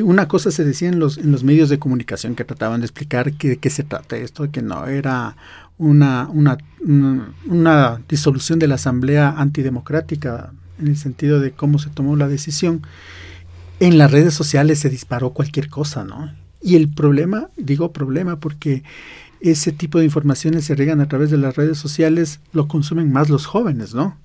una 0.00 0.26
cosa 0.26 0.50
se 0.50 0.64
decía 0.64 0.88
en 0.88 0.98
los, 0.98 1.18
en 1.18 1.32
los 1.32 1.44
medios 1.44 1.68
de 1.68 1.78
comunicación 1.78 2.34
que 2.34 2.44
trataban 2.44 2.80
de 2.80 2.86
explicar 2.86 3.32
que, 3.34 3.48
de 3.48 3.56
qué 3.58 3.68
se 3.68 3.84
trata 3.84 4.16
esto, 4.16 4.50
que 4.50 4.62
no 4.62 4.86
era 4.86 5.36
una, 5.78 6.28
una, 6.32 6.58
una, 7.46 8.00
disolución 8.08 8.58
de 8.58 8.68
la 8.68 8.76
Asamblea 8.76 9.34
antidemocrática 9.36 10.52
en 10.78 10.88
el 10.88 10.96
sentido 10.96 11.40
de 11.40 11.52
cómo 11.52 11.78
se 11.78 11.90
tomó 11.90 12.16
la 12.16 12.28
decisión. 12.28 12.82
en 13.80 13.98
las 13.98 14.10
redes 14.10 14.34
sociales 14.34 14.78
se 14.78 14.90
disparó 14.90 15.30
cualquier 15.30 15.68
cosa, 15.68 16.04
¿no? 16.04 16.32
Y 16.60 16.76
el 16.76 16.88
problema, 16.88 17.48
digo 17.56 17.92
problema 17.92 18.38
porque 18.38 18.84
ese 19.40 19.72
tipo 19.72 19.98
de 19.98 20.04
informaciones 20.04 20.64
se 20.64 20.74
riegan 20.76 21.00
a 21.00 21.08
través 21.08 21.30
de 21.30 21.38
las 21.38 21.56
redes 21.56 21.78
sociales, 21.78 22.38
lo 22.52 22.68
consumen 22.68 23.12
más 23.12 23.28
los 23.28 23.46
jóvenes, 23.46 23.92
¿no? 23.94 24.16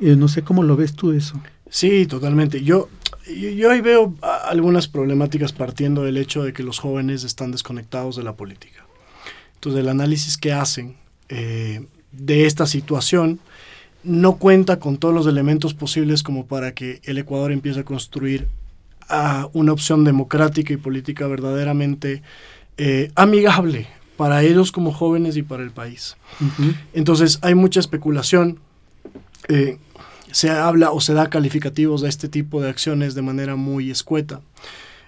Eh, 0.00 0.16
no 0.16 0.26
sé 0.26 0.42
cómo 0.42 0.64
lo 0.64 0.76
ves 0.76 0.94
tú 0.94 1.12
eso. 1.12 1.40
Sí, 1.70 2.06
totalmente. 2.06 2.62
Yo, 2.64 2.88
yo 3.32 3.70
ahí 3.70 3.80
veo 3.80 4.14
algunas 4.44 4.88
problemáticas 4.88 5.52
partiendo 5.52 6.02
del 6.02 6.18
hecho 6.18 6.42
de 6.42 6.52
que 6.52 6.64
los 6.64 6.80
jóvenes 6.80 7.22
están 7.22 7.52
desconectados 7.52 8.16
de 8.16 8.24
la 8.24 8.34
política. 8.34 8.84
Entonces, 9.62 9.82
el 9.82 9.90
análisis 9.90 10.38
que 10.38 10.52
hacen 10.52 10.96
eh, 11.28 11.86
de 12.10 12.46
esta 12.46 12.66
situación 12.66 13.38
no 14.02 14.34
cuenta 14.38 14.80
con 14.80 14.96
todos 14.96 15.14
los 15.14 15.28
elementos 15.28 15.72
posibles 15.72 16.24
como 16.24 16.46
para 16.46 16.74
que 16.74 17.00
el 17.04 17.16
Ecuador 17.18 17.52
empiece 17.52 17.78
a 17.78 17.84
construir 17.84 18.48
a 19.08 19.48
una 19.52 19.72
opción 19.72 20.02
democrática 20.02 20.72
y 20.72 20.78
política 20.78 21.28
verdaderamente 21.28 22.24
eh, 22.76 23.12
amigable 23.14 23.86
para 24.16 24.42
ellos 24.42 24.72
como 24.72 24.92
jóvenes 24.92 25.36
y 25.36 25.44
para 25.44 25.62
el 25.62 25.70
país. 25.70 26.16
Entonces 26.92 27.38
hay 27.42 27.54
mucha 27.54 27.78
especulación. 27.78 28.58
Eh, 29.46 29.78
se 30.32 30.50
habla 30.50 30.90
o 30.90 31.00
se 31.00 31.14
da 31.14 31.30
calificativos 31.30 32.00
de 32.00 32.08
este 32.08 32.28
tipo 32.28 32.60
de 32.60 32.68
acciones 32.68 33.14
de 33.14 33.22
manera 33.22 33.54
muy 33.54 33.92
escueta. 33.92 34.40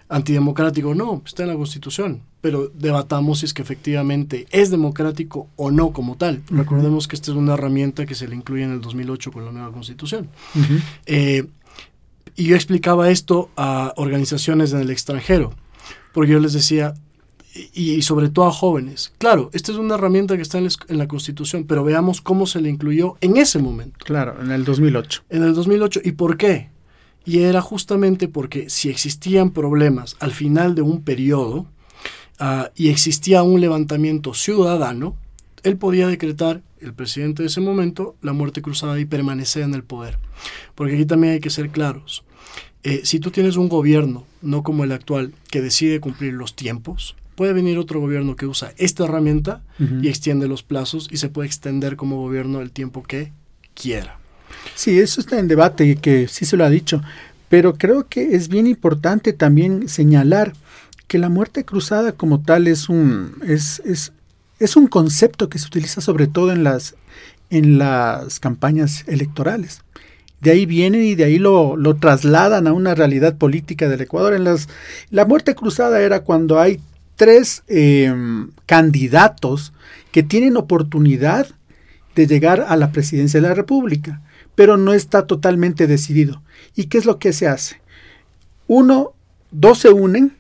Antidemocrático, 0.09 0.95
no, 0.95 1.25
está 1.27 1.43
en 1.43 1.49
la 1.49 1.57
Constitución, 1.57 2.23
pero 2.45 2.71
debatamos 2.75 3.39
si 3.39 3.47
es 3.47 3.55
que 3.55 3.63
efectivamente 3.63 4.47
es 4.51 4.71
democrático 4.71 5.49
o 5.57 5.71
no 5.71 5.95
como 5.95 6.19
tal. 6.19 6.43
Recordemos 6.51 7.09
que 7.09 7.17
esta 7.17 7.31
es 7.31 7.39
una 7.39 7.55
herramienta 7.55 8.05
que 8.05 8.15
se 8.15 8.29
le 8.29 8.37
incluye 8.37 8.65
en 8.65 8.73
el 8.73 8.83
2008 8.83 9.33
con 9.33 9.47
la 9.47 9.51
nueva 9.51 9.73
Constitución. 9.73 10.29
Eh, 11.07 11.47
y 12.37 12.45
yo 12.45 12.55
explicaba 12.55 13.09
esto 13.09 13.49
a 13.57 13.95
organizaciones 13.97 14.75
en 14.75 14.81
el 14.81 14.91
extranjero, 14.91 15.55
porque 16.13 16.33
yo 16.33 16.39
les 16.39 16.53
decía, 16.53 16.93
y, 17.73 18.03
sobre 18.03 18.29
todo 18.29 18.45
a 18.45 18.53
jóvenes. 18.53 19.15
Claro, 19.17 19.49
esta 19.55 19.73
es 19.73 19.79
una 19.79 19.95
herramienta 19.95 20.37
que 20.37 20.43
está 20.43 20.59
en, 20.59 20.69
la 20.89 21.09
Constitución, 21.09 21.65
pero 21.65 21.83
veamos 21.83 22.21
cómo 22.21 22.47
se 22.47 22.61
le 22.61 22.69
incluyó 22.69 23.15
en 23.23 23.39
ese 23.39 23.59
momento. 23.59 24.05
Claro, 24.05 24.37
en 24.43 24.51
el 24.51 24.67
2008. 24.67 25.23
En 25.31 25.45
el 25.45 25.55
2008. 25.55 26.03
¿Y 26.05 26.13
por 26.13 26.37
qué? 26.37 26.69
Y 27.25 27.39
era 27.39 27.63
justamente 27.63 28.29
porque 28.29 28.69
si 28.69 28.91
existían 28.91 29.49
problemas 29.49 30.15
al 30.21 30.33
final 30.33 30.75
de 30.75 30.83
un 30.83 31.01
periodo 31.01 31.69
ah, 32.39 32.71
y 32.75 32.89
existía 32.89 33.43
un 33.43 33.61
levantamiento 33.61 34.35
ciudadano, 34.35 35.17
él 35.63 35.77
podía 35.77 36.07
decretar, 36.09 36.63
el 36.81 36.93
presidente 36.93 37.43
de 37.43 37.49
ese 37.49 37.63
momento, 37.63 38.15
la 38.21 38.35
muerte 38.35 38.61
cruzada 38.61 39.01
y 39.01 39.07
permanecer 39.07 39.63
en 39.63 39.75
el 39.75 39.83
poder. 39.83 40.19
Porque 40.75 40.95
aquí 40.95 41.07
también 41.07 41.35
hay 41.35 41.41
que 41.41 41.49
ser 41.49 41.71
claros. 41.71 42.25
Eh, 42.83 43.01
si 43.05 43.19
tú 43.19 43.31
tienes 43.31 43.57
un 43.57 43.71
gobierno, 43.71 44.27
no 44.43 44.63
como 44.63 44.85
el 44.85 44.93
actual, 44.93 45.33
que 45.51 45.63
decide 45.63 46.01
cumplir 46.01 46.35
los 46.35 46.55
tiempos, 46.55 47.17
puede 47.35 47.55
venir 47.55 47.79
otro 47.79 48.01
gobierno 48.01 48.37
que 48.37 48.47
usa 48.47 48.75
esta 48.77 49.05
herramienta 49.05 49.63
y 50.03 50.09
extiende 50.09 50.47
los 50.47 50.63
plazos 50.63 51.09
y 51.11 51.17
se 51.17 51.31
puede 51.31 51.47
extender 51.47 51.97
como 51.97 52.21
gobierno 52.21 52.61
el 52.61 52.71
tiempo 52.71 53.03
que 53.03 53.33
quiera. 53.75 54.19
Sí, 54.75 54.99
eso 54.99 55.21
está 55.21 55.39
en 55.39 55.49
debate 55.49 55.87
y 55.87 55.97
que 55.97 56.29
sí 56.29 56.45
se 56.45 56.57
lo 56.57 56.65
ha 56.65 56.71
dicho, 56.71 57.01
pero 57.49 57.75
creo 57.75 58.09
que 58.09 58.37
es 58.37 58.49
bien 58.49 58.67
importante 58.67 59.33
también 59.33 59.89
señalar 59.89 60.53
que 61.07 61.19
la 61.19 61.29
muerte 61.29 61.65
cruzada 61.65 62.13
como 62.13 62.43
tal 62.43 62.67
es 62.67 62.89
un, 62.89 63.37
es, 63.47 63.81
es, 63.85 64.13
es 64.59 64.77
un 64.77 64.87
concepto 64.87 65.49
que 65.49 65.59
se 65.59 65.67
utiliza 65.67 66.01
sobre 66.01 66.27
todo 66.27 66.53
en 66.53 66.65
las, 66.65 66.95
en 67.51 67.79
las 67.79 68.41
campañas 68.41 69.05
electorales. 69.07 69.83
De 70.41 70.51
ahí 70.51 70.67
vienen 70.67 71.03
y 71.03 71.15
de 71.15 71.25
ahí 71.25 71.39
lo, 71.39 71.77
lo 71.77 71.97
trasladan 71.97 72.67
a 72.67 72.73
una 72.73 72.95
realidad 72.95 73.37
política 73.37 73.89
del 73.89 74.03
Ecuador. 74.03 74.35
En 74.35 74.45
las, 74.45 74.69
la 75.11 75.25
muerte 75.25 75.55
cruzada 75.55 76.01
era 76.01 76.21
cuando 76.21 76.61
hay 76.61 76.81
tres 77.17 77.63
em, 77.69 78.51
candidatos 78.67 79.73
que 80.11 80.23
tienen 80.23 80.57
oportunidad 80.57 81.49
de 82.15 82.27
llegar 82.27 82.67
a 82.69 82.77
la 82.77 82.93
presidencia 82.93 83.41
de 83.41 83.49
la 83.49 83.55
República, 83.55 84.23
pero 84.55 84.77
no 84.77 84.93
está 84.93 85.27
totalmente 85.27 85.87
decidido. 85.87 86.43
¿Y 86.77 86.85
qué 86.85 86.99
es 86.99 87.07
lo 87.07 87.19
que 87.19 87.33
se 87.33 87.49
hace? 87.49 87.81
Uno, 88.67 89.15
dos 89.51 89.79
se 89.79 89.91
unen 89.91 90.37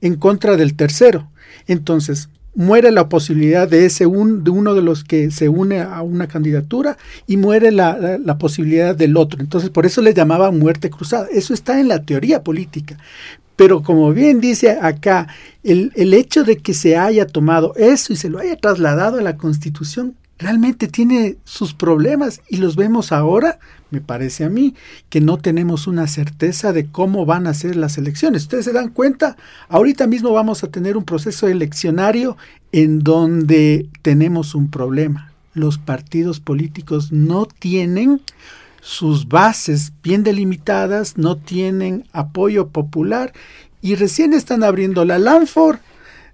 en 0.00 0.16
contra 0.16 0.56
del 0.56 0.74
tercero. 0.74 1.28
Entonces, 1.66 2.28
muere 2.54 2.90
la 2.90 3.08
posibilidad 3.08 3.68
de 3.68 3.86
ese 3.86 4.06
un, 4.06 4.42
de 4.42 4.50
uno 4.50 4.74
de 4.74 4.82
los 4.82 5.04
que 5.04 5.30
se 5.30 5.48
une 5.48 5.80
a 5.80 6.02
una 6.02 6.26
candidatura 6.26 6.96
y 7.26 7.36
muere 7.36 7.70
la, 7.70 8.18
la, 8.18 8.38
posibilidad 8.38 8.96
del 8.96 9.16
otro. 9.16 9.40
Entonces, 9.40 9.70
por 9.70 9.86
eso 9.86 10.02
le 10.02 10.12
llamaba 10.12 10.50
muerte 10.50 10.90
cruzada. 10.90 11.28
Eso 11.32 11.54
está 11.54 11.78
en 11.78 11.88
la 11.88 12.02
teoría 12.02 12.42
política. 12.42 12.98
Pero 13.54 13.82
como 13.82 14.12
bien 14.12 14.40
dice 14.40 14.78
acá, 14.80 15.28
el, 15.62 15.92
el, 15.94 16.14
hecho 16.14 16.44
de 16.44 16.56
que 16.56 16.74
se 16.74 16.96
haya 16.96 17.26
tomado 17.26 17.74
eso 17.76 18.12
y 18.12 18.16
se 18.16 18.28
lo 18.28 18.38
haya 18.38 18.56
trasladado 18.56 19.18
a 19.18 19.22
la 19.22 19.36
Constitución 19.36 20.14
realmente 20.38 20.86
tiene 20.86 21.36
sus 21.44 21.74
problemas 21.74 22.40
y 22.48 22.58
los 22.58 22.76
vemos 22.76 23.12
ahora, 23.12 23.58
me 23.90 24.00
parece 24.00 24.44
a 24.44 24.48
mí, 24.48 24.74
que 25.08 25.20
no 25.20 25.38
tenemos 25.38 25.86
una 25.86 26.06
certeza 26.06 26.72
de 26.72 26.86
cómo 26.86 27.26
van 27.26 27.46
a 27.46 27.54
ser 27.54 27.76
las 27.76 27.98
elecciones. 27.98 28.42
Ustedes 28.42 28.64
se 28.64 28.72
dan 28.72 28.90
cuenta, 28.90 29.36
ahorita 29.68 30.06
mismo 30.06 30.32
vamos 30.32 30.62
a 30.62 30.70
tener 30.70 30.96
un 30.96 31.04
proceso 31.04 31.48
eleccionario 31.48 32.36
en 32.72 33.00
donde 33.00 33.88
tenemos 34.02 34.54
un 34.54 34.70
problema. 34.70 35.32
Los 35.54 35.78
partidos 35.78 36.38
políticos 36.38 37.10
no 37.10 37.46
tienen 37.46 38.20
sus 38.80 39.28
bases 39.28 39.92
bien 40.02 40.22
delimitadas, 40.22 41.18
no 41.18 41.36
tienen 41.36 42.04
apoyo 42.12 42.68
popular 42.68 43.32
y 43.82 43.96
recién 43.96 44.32
están 44.32 44.62
abriendo 44.62 45.04
la 45.04 45.18
Lanford 45.18 45.78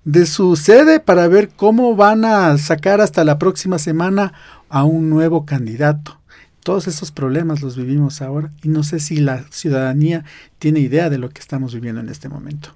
de 0.04 0.26
su 0.26 0.56
sede 0.56 1.00
para 1.00 1.28
ver 1.28 1.48
cómo 1.48 1.96
van 1.96 2.24
a 2.24 2.56
sacar 2.58 3.00
hasta 3.00 3.24
la 3.24 3.38
próxima 3.38 3.78
semana 3.78 4.32
a 4.68 4.84
un 4.84 5.10
nuevo 5.10 5.46
candidato. 5.46 6.18
Todos 6.62 6.86
esos 6.86 7.10
problemas 7.10 7.62
los 7.62 7.76
vivimos 7.76 8.22
ahora 8.22 8.50
y 8.62 8.68
no 8.68 8.82
sé 8.82 9.00
si 9.00 9.16
la 9.16 9.44
ciudadanía 9.50 10.24
tiene 10.58 10.80
idea 10.80 11.10
de 11.10 11.18
lo 11.18 11.30
que 11.30 11.40
estamos 11.40 11.74
viviendo 11.74 12.00
en 12.00 12.08
este 12.08 12.28
momento. 12.28 12.70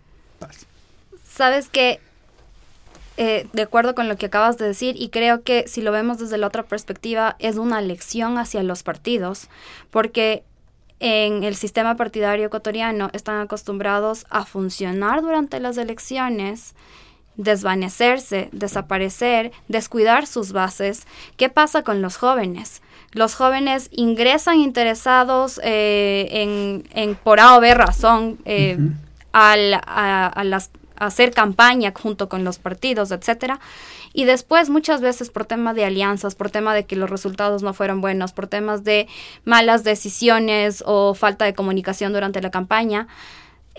Sabes 1.27 1.69
que 1.69 2.01
eh, 3.17 3.49
de 3.53 3.63
acuerdo 3.63 3.95
con 3.95 4.09
lo 4.09 4.17
que 4.17 4.27
acabas 4.27 4.59
de 4.59 4.67
decir 4.67 4.95
y 4.97 5.09
creo 5.09 5.43
que 5.43 5.67
si 5.67 5.81
lo 5.81 5.91
vemos 5.91 6.19
desde 6.19 6.39
la 6.39 6.47
otra 6.47 6.63
perspectiva 6.63 7.37
es 7.39 7.57
una 7.57 7.81
lección 7.81 8.39
hacia 8.39 8.63
los 8.63 8.83
partidos, 8.83 9.49
porque 9.91 10.45
en 11.01 11.43
el 11.45 11.57
sistema 11.57 11.97
partidario 11.97 12.47
ecuatoriano 12.47 13.11
están 13.13 13.41
acostumbrados 13.41 14.27
a 14.31 14.45
funcionar 14.45 15.23
durante 15.23 15.61
las 15.61 15.79
elecciones 15.79 16.75
desvanecerse, 17.39 18.51
desaparecer, 18.53 19.53
descuidar 19.69 20.27
sus 20.27 20.53
bases. 20.53 21.07
¿Qué 21.39 21.49
pasa 21.49 21.83
con 21.83 22.03
los 22.03 22.19
jóvenes? 22.19 22.83
Los 23.13 23.35
jóvenes 23.35 23.89
ingresan 23.93 24.59
interesados 24.59 25.59
eh, 25.65 26.29
en, 26.31 26.85
en, 26.93 27.15
por 27.15 27.41
A 27.41 27.57
o 27.57 27.61
B 27.61 27.73
razón 27.73 28.39
eh, 28.45 28.77
a, 29.33 29.57
las 30.45 30.71
hacer 30.97 31.33
campaña 31.33 31.93
junto 31.97 32.29
con 32.29 32.45
los 32.45 32.59
partidos, 32.59 33.13
etcétera. 33.13 33.61
Y 34.13 34.25
después, 34.25 34.69
muchas 34.69 35.01
veces 35.01 35.31
por 35.31 35.45
tema 35.45 35.75
de 35.75 35.85
alianzas, 35.85 36.35
por 36.35 36.51
tema 36.51 36.75
de 36.75 36.87
que 36.87 36.97
los 36.97 37.09
resultados 37.09 37.63
no 37.63 37.73
fueron 37.73 38.01
buenos, 38.01 38.33
por 38.33 38.49
temas 38.49 38.83
de 38.83 39.07
malas 39.45 39.85
decisiones 39.85 40.83
o 40.85 41.15
falta 41.15 41.45
de 41.45 41.55
comunicación 41.55 42.13
durante 42.13 42.43
la 42.43 42.51
campaña, 42.51 43.07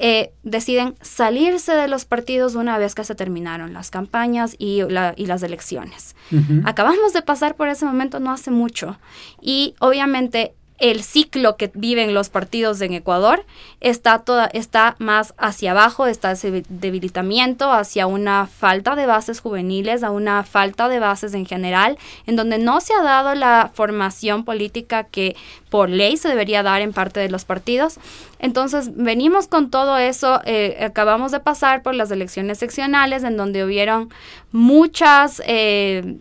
eh, 0.02 0.32
deciden 0.44 0.96
salirse 1.02 1.74
de 1.74 1.90
los 1.90 2.06
partidos 2.06 2.56
una 2.56 2.78
vez 2.78 2.96
que 2.96 3.04
se 3.04 3.16
terminaron 3.16 3.74
las 3.74 3.92
campañas 3.92 4.56
y, 4.58 4.82
y 4.82 5.26
las 5.26 5.44
elecciones. 5.44 6.16
Acabamos 6.64 7.12
de 7.14 7.22
pasar 7.22 7.56
por 7.56 7.68
ese 7.68 7.86
momento 7.86 8.20
no 8.20 8.32
hace 8.32 8.50
mucho 8.50 8.98
y 9.42 9.76
obviamente 9.80 10.54
el 10.80 11.04
ciclo 11.04 11.58
que 11.58 11.70
viven 11.74 12.14
los 12.14 12.30
partidos 12.30 12.80
en 12.82 12.94
Ecuador 12.94 13.46
está, 13.82 14.20
toda, 14.20 14.46
está 14.48 14.96
más 14.98 15.34
hacia 15.38 15.72
abajo, 15.72 16.08
está 16.08 16.32
ese 16.32 16.64
debilitamiento, 16.70 17.72
hacia 17.72 18.08
una 18.08 18.48
falta 18.48 18.96
de 18.96 19.06
bases 19.06 19.42
juveniles, 19.42 20.04
a 20.04 20.12
una 20.12 20.44
falta 20.44 20.88
de 20.88 21.00
bases 21.00 21.34
en 21.34 21.46
general, 21.46 21.98
en 22.28 22.38
donde 22.38 22.58
no 22.58 22.80
se 22.80 22.94
ha 22.94 23.04
dado 23.04 23.36
la 23.36 23.72
formación 23.74 24.46
política 24.46 25.04
que 25.04 25.36
por 25.70 25.90
ley 25.90 26.16
se 26.16 26.30
debería 26.30 26.64
dar 26.64 26.82
en 26.82 26.94
parte 26.94 27.20
de 27.20 27.30
los 27.30 27.44
partidos. 27.44 28.00
Entonces, 28.40 28.96
venimos 28.96 29.48
con 29.48 29.70
todo 29.70 29.98
eso, 29.98 30.40
eh, 30.46 30.78
acabamos 30.82 31.34
de 31.34 31.42
pasar 31.42 31.84
por 31.84 31.94
las 31.94 32.10
elecciones 32.10 32.58
seccionales, 32.58 33.24
en 33.24 33.36
donde 33.36 33.66
hubieron 33.66 34.10
muchas... 34.52 35.42
Eh, 35.46 36.20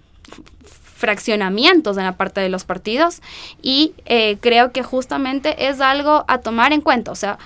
fraccionamientos 0.99 1.97
en 1.97 2.05
la 2.05 2.17
parte 2.17 2.41
de 2.41 2.49
los 2.49 2.65
partidos 2.65 3.23
y 3.63 3.95
eh, 4.05 4.37
creo 4.41 4.73
que 4.73 4.83
justamente 4.83 5.69
es 5.69 5.81
algo 5.81 6.25
a 6.27 6.39
tomar 6.39 6.73
en 6.73 6.81
cuenta. 6.81 7.13
O 7.13 7.15
sea, 7.15 7.39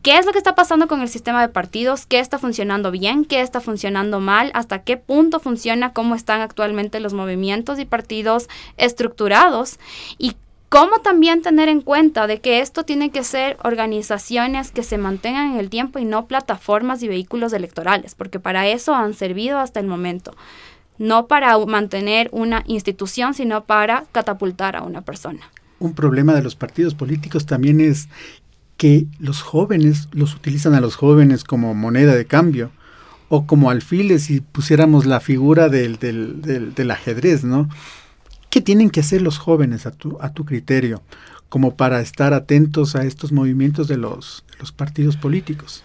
¿Qué 0.00 0.16
es 0.16 0.24
lo 0.24 0.32
que 0.32 0.38
está 0.38 0.54
pasando 0.54 0.86
con 0.86 1.02
el 1.02 1.08
sistema 1.08 1.42
de 1.42 1.48
partidos? 1.48 2.06
¿Qué 2.06 2.20
está 2.20 2.38
funcionando 2.38 2.92
bien? 2.92 3.24
¿Qué 3.24 3.40
está 3.40 3.60
funcionando 3.60 4.20
mal? 4.20 4.52
¿Hasta 4.54 4.84
qué 4.84 4.96
punto 4.96 5.40
funciona? 5.40 5.92
¿Cómo 5.92 6.14
están 6.14 6.40
actualmente 6.40 7.00
los 7.00 7.14
movimientos 7.14 7.80
y 7.80 7.84
partidos 7.84 8.48
estructurados? 8.76 9.78
¿Y 10.16 10.36
Como 10.68 11.00
también 11.00 11.42
tener 11.42 11.68
en 11.68 11.80
cuenta 11.80 12.28
de 12.28 12.40
que 12.40 12.60
esto 12.60 12.84
tiene 12.84 13.10
que 13.10 13.24
ser 13.24 13.58
organizaciones 13.64 14.70
que 14.70 14.84
se 14.84 14.98
mantengan 14.98 15.52
en 15.52 15.58
el 15.58 15.68
tiempo 15.68 15.98
y 15.98 16.04
no 16.04 16.26
plataformas 16.26 17.02
y 17.02 17.08
vehículos 17.08 17.52
electorales, 17.52 18.14
porque 18.14 18.38
para 18.38 18.68
eso 18.68 18.94
han 18.94 19.14
servido 19.14 19.58
hasta 19.58 19.80
el 19.80 19.88
momento. 19.88 20.32
No 20.98 21.26
para 21.26 21.56
mantener 21.58 22.28
una 22.32 22.64
institución, 22.66 23.34
sino 23.34 23.64
para 23.64 24.04
catapultar 24.12 24.76
a 24.76 24.82
una 24.82 25.02
persona. 25.02 25.40
Un 25.78 25.94
problema 25.94 26.34
de 26.34 26.42
los 26.42 26.56
partidos 26.56 26.94
políticos 26.94 27.46
también 27.46 27.80
es 27.80 28.08
que 28.76 29.06
los 29.18 29.42
jóvenes 29.42 30.08
los 30.12 30.34
utilizan 30.34 30.74
a 30.74 30.80
los 30.80 30.96
jóvenes 30.96 31.44
como 31.44 31.74
moneda 31.74 32.14
de 32.14 32.26
cambio 32.26 32.70
o 33.28 33.46
como 33.46 33.70
alfiles 33.70 34.24
si 34.24 34.40
pusiéramos 34.40 35.06
la 35.06 35.20
figura 35.20 35.68
del, 35.68 35.98
del, 35.98 36.74
del 36.74 36.90
ajedrez, 36.90 37.44
¿no? 37.44 37.68
¿Qué 38.50 38.60
tienen 38.62 38.88
que 38.88 39.00
hacer 39.00 39.20
los 39.20 39.38
jóvenes 39.38 39.84
a 39.84 39.90
tu, 39.90 40.16
a 40.20 40.32
tu 40.32 40.44
criterio 40.44 41.02
como 41.48 41.76
para 41.76 42.00
estar 42.00 42.32
atentos 42.32 42.96
a 42.96 43.04
estos 43.04 43.32
movimientos 43.32 43.88
de 43.88 43.98
los, 43.98 44.44
los 44.58 44.72
partidos 44.72 45.16
políticos? 45.16 45.82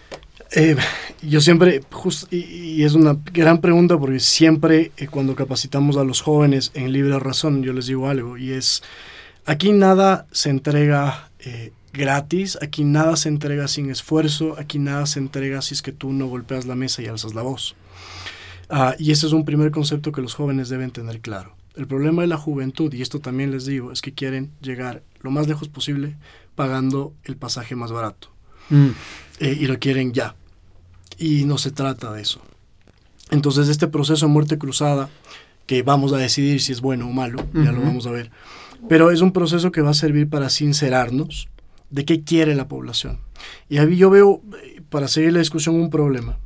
Eh, 0.56 0.76
yo 1.20 1.40
siempre, 1.40 1.82
y, 2.30 2.82
es 2.84 2.94
una 2.94 3.16
gran 3.32 3.60
pregunta 3.60 3.98
porque 3.98 4.20
siempre 4.20 4.92
eh, 4.96 5.08
cuando 5.08 5.34
capacitamos 5.34 5.96
a 5.96 6.04
los 6.04 6.20
jóvenes 6.20 6.70
en 6.74 6.92
libre 6.92 7.18
razón, 7.18 7.64
yo 7.64 7.72
les 7.72 7.86
digo 7.86 8.08
algo, 8.08 8.38
y 8.38 8.52
es, 8.52 8.82
aquí 9.46 9.72
nada 9.72 10.26
se 10.30 10.50
entrega 10.50 11.30
eh, 11.40 11.72
gratis, 11.92 12.56
aquí 12.62 12.84
nada 12.84 13.16
se 13.16 13.30
entrega 13.30 13.66
sin 13.66 13.90
esfuerzo, 13.90 14.54
aquí 14.56 14.78
nada 14.78 15.06
se 15.06 15.18
entrega 15.18 15.60
si 15.60 15.74
es 15.74 15.82
que 15.82 15.90
tú 15.90 16.12
no 16.12 16.28
golpeas 16.28 16.66
la 16.66 16.76
mesa 16.76 17.02
y 17.02 17.06
alzas 17.06 17.34
la 17.34 17.42
voz. 17.42 17.74
Ah, 18.70 18.94
y 18.98 19.10
ese 19.10 19.26
es 19.26 19.32
un 19.32 19.44
primer 19.44 19.72
concepto 19.72 20.12
que 20.12 20.22
los 20.22 20.34
jóvenes 20.34 20.68
deben 20.68 20.92
tener 20.92 21.20
claro. 21.20 21.56
El 21.74 21.88
problema 21.88 22.22
de 22.22 22.28
la 22.28 22.36
juventud, 22.36 22.92
y 22.94 23.02
esto 23.02 23.18
también 23.18 23.50
les 23.50 23.66
digo, 23.66 23.90
es 23.90 24.02
que 24.02 24.14
quieren 24.14 24.52
llegar 24.60 25.02
lo 25.20 25.32
más 25.32 25.48
lejos 25.48 25.68
posible 25.68 26.16
pagando 26.54 27.12
el 27.24 27.36
pasaje 27.36 27.74
más 27.74 27.90
barato. 27.90 28.28
Mm. 28.70 28.90
Eh, 29.40 29.58
y 29.60 29.66
lo 29.66 29.78
quieren 29.80 30.12
ya. 30.12 30.36
Y 31.18 31.44
no 31.44 31.58
se 31.58 31.70
trata 31.70 32.12
de 32.12 32.22
eso. 32.22 32.40
Entonces 33.30 33.68
este 33.68 33.88
proceso 33.88 34.26
de 34.26 34.32
muerte 34.32 34.58
cruzada, 34.58 35.08
que 35.66 35.82
vamos 35.82 36.12
a 36.12 36.18
decidir 36.18 36.60
si 36.60 36.72
es 36.72 36.80
bueno 36.80 37.08
o 37.08 37.12
malo, 37.12 37.46
ya 37.54 37.72
lo 37.72 37.80
vamos 37.80 38.06
a 38.06 38.10
ver, 38.10 38.30
pero 38.88 39.10
es 39.10 39.22
un 39.22 39.32
proceso 39.32 39.72
que 39.72 39.80
va 39.80 39.90
a 39.90 39.94
servir 39.94 40.28
para 40.28 40.50
sincerarnos 40.50 41.48
de 41.90 42.04
qué 42.04 42.22
quiere 42.22 42.54
la 42.54 42.68
población. 42.68 43.18
Y 43.68 43.78
ahí 43.78 43.96
yo 43.96 44.10
veo, 44.10 44.42
eh, 44.62 44.82
para 44.90 45.08
seguir 45.08 45.32
la 45.32 45.38
discusión, 45.38 45.76
un 45.76 45.90
problema. 45.90 46.38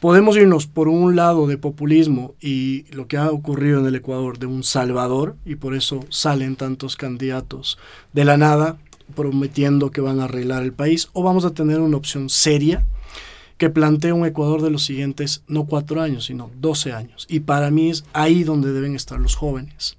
Podemos 0.00 0.36
irnos 0.36 0.66
por 0.66 0.88
un 0.88 1.16
lado 1.16 1.46
de 1.46 1.56
populismo 1.56 2.34
y 2.40 2.84
lo 2.90 3.06
que 3.06 3.16
ha 3.16 3.30
ocurrido 3.30 3.80
en 3.80 3.86
el 3.86 3.94
Ecuador 3.94 4.38
de 4.38 4.46
un 4.46 4.64
salvador, 4.64 5.36
y 5.44 5.54
por 5.54 5.74
eso 5.74 6.04
salen 6.10 6.56
tantos 6.56 6.96
candidatos 6.96 7.78
de 8.12 8.24
la 8.24 8.36
nada 8.36 8.78
prometiendo 9.14 9.90
que 9.90 10.00
van 10.00 10.20
a 10.20 10.24
arreglar 10.24 10.62
el 10.62 10.72
país, 10.72 11.08
o 11.12 11.22
vamos 11.22 11.44
a 11.44 11.54
tener 11.54 11.80
una 11.80 11.96
opción 11.96 12.28
seria 12.28 12.84
que 13.56 13.70
plantea 13.70 14.14
un 14.14 14.26
Ecuador 14.26 14.62
de 14.62 14.70
los 14.70 14.84
siguientes, 14.84 15.42
no 15.46 15.64
cuatro 15.64 16.00
años, 16.02 16.26
sino 16.26 16.50
doce 16.60 16.92
años. 16.92 17.26
Y 17.28 17.40
para 17.40 17.70
mí 17.70 17.90
es 17.90 18.04
ahí 18.12 18.44
donde 18.44 18.72
deben 18.72 18.94
estar 18.94 19.20
los 19.20 19.36
jóvenes. 19.36 19.96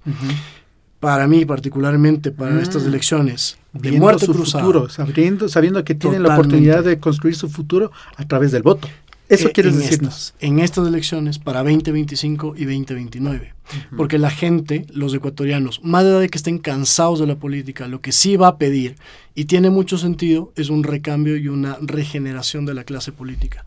Para 1.00 1.26
mí, 1.26 1.44
particularmente 1.44 2.30
para 2.30 2.52
mm. 2.52 2.58
estas 2.58 2.84
elecciones, 2.84 3.58
de 3.72 3.92
muerte 3.92 4.26
su 4.26 4.34
futuro, 4.34 4.88
sabiendo, 4.88 5.48
sabiendo 5.48 5.84
que 5.84 5.94
tienen 5.94 6.22
la 6.22 6.34
oportunidad 6.34 6.84
de 6.84 6.98
construir 6.98 7.36
su 7.36 7.48
futuro 7.48 7.92
a 8.16 8.24
través 8.26 8.52
del 8.52 8.62
voto. 8.62 8.88
Eso 9.28 9.50
quiere 9.52 9.72
decirnos. 9.72 10.34
en 10.40 10.60
estas 10.60 10.86
elecciones 10.86 11.38
para 11.38 11.62
2025 11.62 12.54
y 12.56 12.64
2029. 12.64 13.54
Porque 13.96 14.18
la 14.18 14.30
gente, 14.30 14.86
los 14.92 15.12
ecuatorianos, 15.12 15.80
más 15.82 16.04
allá 16.04 16.20
de 16.20 16.28
que 16.28 16.38
estén 16.38 16.58
cansados 16.58 17.18
de 17.18 17.26
la 17.26 17.36
política, 17.36 17.88
lo 17.88 18.00
que 18.00 18.12
sí 18.12 18.36
va 18.36 18.48
a 18.48 18.58
pedir, 18.58 18.96
y 19.34 19.46
tiene 19.46 19.70
mucho 19.70 19.98
sentido, 19.98 20.52
es 20.54 20.70
un 20.70 20.84
recambio 20.84 21.36
y 21.36 21.48
una 21.48 21.76
regeneración 21.80 22.64
de 22.64 22.74
la 22.74 22.84
clase 22.84 23.10
política. 23.10 23.64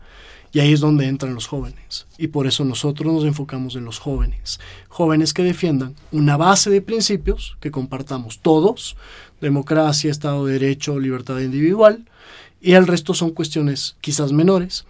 Y 0.52 0.58
ahí 0.58 0.72
es 0.72 0.80
donde 0.80 1.06
entran 1.06 1.34
los 1.34 1.46
jóvenes. 1.46 2.06
Y 2.18 2.28
por 2.28 2.46
eso 2.46 2.64
nosotros 2.64 3.12
nos 3.12 3.24
enfocamos 3.24 3.76
en 3.76 3.84
los 3.84 3.98
jóvenes. 3.98 4.58
Jóvenes 4.88 5.32
que 5.32 5.44
defiendan 5.44 5.94
una 6.10 6.36
base 6.36 6.70
de 6.70 6.82
principios 6.82 7.56
que 7.60 7.70
compartamos 7.70 8.40
todos, 8.40 8.96
democracia, 9.40 10.10
Estado 10.10 10.46
de 10.46 10.54
Derecho, 10.54 10.98
libertad 10.98 11.38
individual, 11.38 12.04
y 12.60 12.72
el 12.72 12.86
resto 12.86 13.14
son 13.14 13.30
cuestiones 13.30 13.96
quizás 14.00 14.32
menores, 14.32 14.84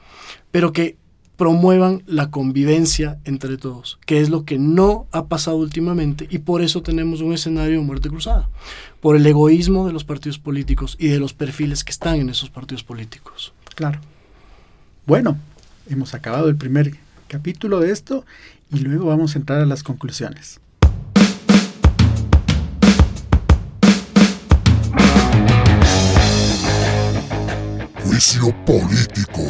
pero 0.50 0.72
que 0.72 0.96
promuevan 1.36 2.02
la 2.06 2.30
convivencia 2.30 3.18
entre 3.24 3.56
todos, 3.56 3.98
que 4.04 4.20
es 4.20 4.28
lo 4.28 4.44
que 4.44 4.58
no 4.58 5.06
ha 5.10 5.26
pasado 5.26 5.56
últimamente 5.56 6.28
y 6.30 6.40
por 6.40 6.60
eso 6.60 6.82
tenemos 6.82 7.22
un 7.22 7.32
escenario 7.32 7.78
de 7.78 7.86
muerte 7.86 8.10
cruzada, 8.10 8.50
por 9.00 9.16
el 9.16 9.26
egoísmo 9.26 9.86
de 9.86 9.94
los 9.94 10.04
partidos 10.04 10.38
políticos 10.38 10.96
y 10.98 11.08
de 11.08 11.18
los 11.18 11.32
perfiles 11.32 11.82
que 11.82 11.92
están 11.92 12.16
en 12.16 12.28
esos 12.28 12.50
partidos 12.50 12.84
políticos. 12.84 13.54
Claro. 13.74 14.00
Bueno, 15.06 15.38
hemos 15.88 16.12
acabado 16.12 16.50
el 16.50 16.56
primer 16.56 16.98
capítulo 17.26 17.80
de 17.80 17.90
esto 17.90 18.26
y 18.70 18.80
luego 18.80 19.06
vamos 19.06 19.34
a 19.34 19.38
entrar 19.38 19.60
a 19.60 19.66
las 19.66 19.82
conclusiones. 19.82 20.60
Juicio 28.20 28.54
político. 28.66 29.40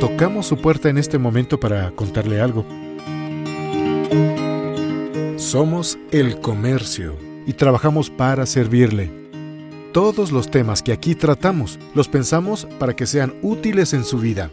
Tocamos 0.00 0.46
su 0.46 0.56
puerta 0.56 0.88
en 0.88 0.96
este 0.96 1.18
momento 1.18 1.60
para 1.60 1.90
contarle 1.90 2.40
algo. 2.40 2.64
Somos 5.36 5.98
el 6.10 6.40
comercio 6.40 7.18
y 7.46 7.52
trabajamos 7.52 8.08
para 8.08 8.46
servirle. 8.46 9.12
Todos 9.92 10.32
los 10.32 10.50
temas 10.50 10.82
que 10.82 10.92
aquí 10.92 11.14
tratamos 11.14 11.78
los 11.94 12.08
pensamos 12.08 12.66
para 12.78 12.96
que 12.96 13.04
sean 13.04 13.34
útiles 13.42 13.92
en 13.92 14.04
su 14.04 14.16
vida. 14.16 14.50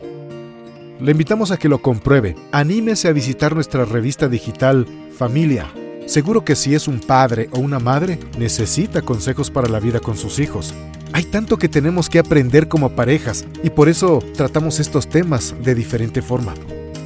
Le 0.99 1.13
invitamos 1.13 1.51
a 1.51 1.57
que 1.57 1.69
lo 1.69 1.81
compruebe. 1.81 2.35
Anímese 2.51 3.07
a 3.07 3.13
visitar 3.13 3.55
nuestra 3.55 3.85
revista 3.85 4.27
digital 4.27 4.85
Familia. 5.17 5.71
Seguro 6.07 6.43
que 6.43 6.55
si 6.55 6.75
es 6.75 6.89
un 6.89 6.99
padre 6.99 7.47
o 7.51 7.59
una 7.59 7.79
madre, 7.79 8.19
necesita 8.37 9.01
consejos 9.01 9.49
para 9.49 9.69
la 9.69 9.79
vida 9.79 10.01
con 10.01 10.17
sus 10.17 10.39
hijos. 10.39 10.73
Hay 11.13 11.23
tanto 11.23 11.57
que 11.57 11.69
tenemos 11.69 12.09
que 12.09 12.19
aprender 12.19 12.67
como 12.67 12.89
parejas 12.89 13.45
y 13.63 13.69
por 13.69 13.87
eso 13.87 14.19
tratamos 14.35 14.79
estos 14.79 15.07
temas 15.07 15.55
de 15.63 15.73
diferente 15.73 16.21
forma. 16.21 16.53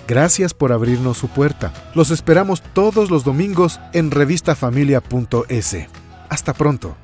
Gracias 0.08 0.54
por 0.54 0.72
abrirnos 0.72 1.18
su 1.18 1.28
puerta. 1.28 1.74
Los 1.94 2.10
esperamos 2.10 2.62
todos 2.72 3.10
los 3.10 3.24
domingos 3.24 3.78
en 3.92 4.10
revistafamilia.es. 4.10 5.76
Hasta 6.30 6.54
pronto. 6.54 6.96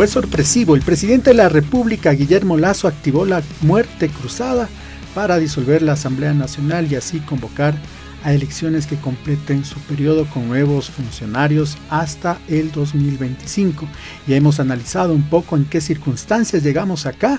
Fue 0.00 0.08
sorpresivo. 0.08 0.76
El 0.76 0.80
presidente 0.80 1.28
de 1.28 1.36
la 1.36 1.50
República, 1.50 2.12
Guillermo 2.12 2.56
Lazo, 2.56 2.88
activó 2.88 3.26
la 3.26 3.42
muerte 3.60 4.08
cruzada 4.08 4.66
para 5.14 5.36
disolver 5.36 5.82
la 5.82 5.92
Asamblea 5.92 6.32
Nacional 6.32 6.90
y 6.90 6.94
así 6.94 7.18
convocar 7.20 7.74
a 8.24 8.32
elecciones 8.32 8.86
que 8.86 8.96
completen 8.96 9.62
su 9.62 9.78
periodo 9.80 10.24
con 10.24 10.48
nuevos 10.48 10.88
funcionarios 10.88 11.76
hasta 11.90 12.38
el 12.48 12.72
2025. 12.72 13.86
Ya 14.26 14.36
hemos 14.36 14.58
analizado 14.58 15.12
un 15.12 15.28
poco 15.28 15.54
en 15.58 15.66
qué 15.66 15.82
circunstancias 15.82 16.62
llegamos 16.62 17.04
acá 17.04 17.38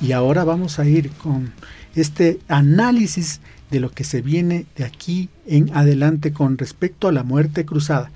y 0.00 0.10
ahora 0.10 0.42
vamos 0.42 0.80
a 0.80 0.84
ir 0.84 1.08
con 1.12 1.52
este 1.94 2.40
análisis 2.48 3.40
de 3.70 3.78
lo 3.78 3.92
que 3.92 4.02
se 4.02 4.22
viene 4.22 4.66
de 4.74 4.86
aquí 4.86 5.28
en 5.46 5.70
adelante 5.72 6.32
con 6.32 6.58
respecto 6.58 7.06
a 7.06 7.12
la 7.12 7.22
muerte 7.22 7.64
cruzada. 7.64 8.10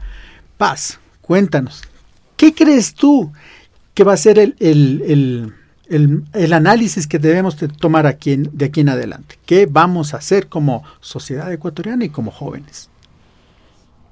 Paz, 0.57 0.99
cuéntanos, 1.20 1.83
¿qué 2.37 2.53
crees 2.53 2.92
tú 2.94 3.31
que 3.97 4.05
va 4.05 4.13
a 4.13 4.19
ser 4.19 4.39
el, 4.39 4.55
el, 4.61 5.55
el, 5.89 6.25
el 6.35 6.53
análisis 6.53 7.07
que 7.07 7.19
debemos 7.19 7.57
tomar 7.57 8.07
aquí 8.07 8.37
de 8.37 8.67
aquí 8.67 8.83
en 8.83 8.91
adelante? 8.91 9.39
¿Qué 9.47 9.65
vamos 9.65 10.13
a 10.13 10.19
hacer 10.19 10.49
como 10.49 10.85
sociedad 11.01 11.51
ecuatoriana 11.51 12.05
y 12.05 12.11
como 12.11 12.31
jóvenes? 12.31 12.91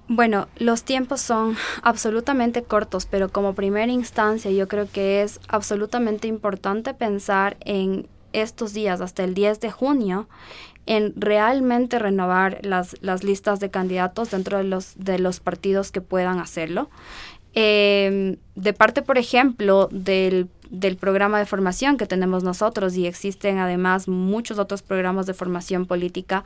Bueno, 0.09 0.49
los 0.57 0.85
tiempos 0.85 1.21
son 1.21 1.57
absolutamente 1.83 2.63
cortos, 2.63 3.05
pero 3.05 3.29
como 3.29 3.55
primera 3.55 3.93
instancia 3.93 4.51
yo 4.51 4.69
creo 4.69 4.89
que 4.91 5.21
es 5.23 5.39
absolutamente 5.49 6.29
importante 6.29 6.95
pensar 6.95 7.59
en 7.61 8.09
estos 8.33 8.73
días 8.73 9.03
hasta 9.03 9.23
el 9.23 9.35
10 9.35 9.61
de 9.61 9.71
junio 9.71 10.29
en 10.87 11.13
realmente 11.17 11.99
renovar 11.99 12.59
las, 12.63 12.97
las 13.01 13.25
listas 13.25 13.61
de 13.61 13.71
candidatos 13.71 14.31
dentro 14.31 14.59
de 14.59 14.65
los, 14.65 14.95
de 14.97 15.19
los 15.19 15.41
partidos 15.41 15.91
que 15.93 16.01
puedan 16.01 16.39
hacerlo. 16.39 16.91
Em, 17.55 18.37
de 18.57 18.73
parte, 18.73 19.03
por 19.03 19.17
ejemplo, 19.17 19.89
del, 19.93 20.49
del, 20.71 20.97
programa 20.97 21.39
de 21.39 21.47
formación 21.47 21.97
que 21.97 22.07
tenemos 22.07 22.43
nosotros 22.43 22.97
y 22.97 23.07
existen 23.07 23.59
además 23.59 24.09
muchos 24.09 24.59
otros 24.59 24.83
programas 24.83 25.27
de 25.27 25.35
formación 25.35 25.87
política, 25.87 26.43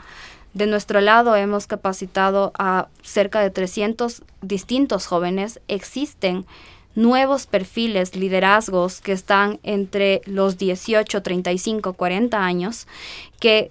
de 0.55 0.67
nuestro 0.67 1.01
lado 1.01 1.37
hemos 1.37 1.67
capacitado 1.67 2.53
a 2.59 2.89
cerca 3.03 3.41
de 3.41 3.51
300 3.51 4.23
distintos 4.43 5.07
jóvenes. 5.07 5.61
Existen 5.69 6.47
nuevos 6.95 7.47
perfiles, 7.47 8.17
liderazgos 8.17 9.01
que 9.01 9.13
están 9.13 9.61
entre 9.63 10.21
los 10.25 10.59
18, 10.59 11.23
35, 11.23 11.93
40 11.93 12.45
años, 12.45 12.87
que 13.41 13.69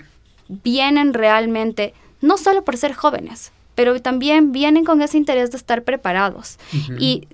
vienen 0.47 1.13
realmente 1.13 1.93
no 2.21 2.37
solo 2.37 2.63
por 2.63 2.77
ser 2.77 2.93
jóvenes, 2.93 3.51
pero 3.77 4.01
también 4.01 4.51
vienen 4.53 4.83
con 4.83 5.03
ese 5.03 5.19
interés 5.19 5.51
de 5.51 5.57
estar 5.57 5.83
preparados. 5.83 6.57
Y 6.97 7.27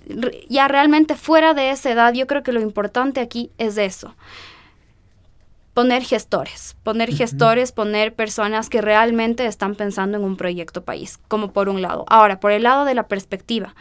ya 0.49 0.67
realmente 0.67 1.15
fuera 1.15 1.53
de 1.53 1.69
esa 1.69 1.89
edad, 1.89 2.13
yo 2.13 2.27
creo 2.27 2.43
que 2.43 2.51
lo 2.51 2.59
importante 2.59 3.21
aquí 3.21 3.49
es 3.57 3.77
eso. 3.77 4.13
Poner 5.73 6.03
gestores, 6.03 6.75
poner 6.83 7.13
gestores, 7.15 7.71
poner 7.71 8.13
personas 8.13 8.69
que 8.69 8.81
realmente 8.81 9.45
están 9.45 9.75
pensando 9.75 10.17
en 10.17 10.25
un 10.25 10.35
proyecto 10.35 10.83
país, 10.83 11.17
como 11.29 11.53
por 11.53 11.69
un 11.69 11.81
lado. 11.81 12.03
Ahora, 12.09 12.41
por 12.41 12.51
el 12.51 12.63
lado 12.63 12.83
de 12.83 12.93
la 12.93 13.07
perspectiva, 13.07 13.73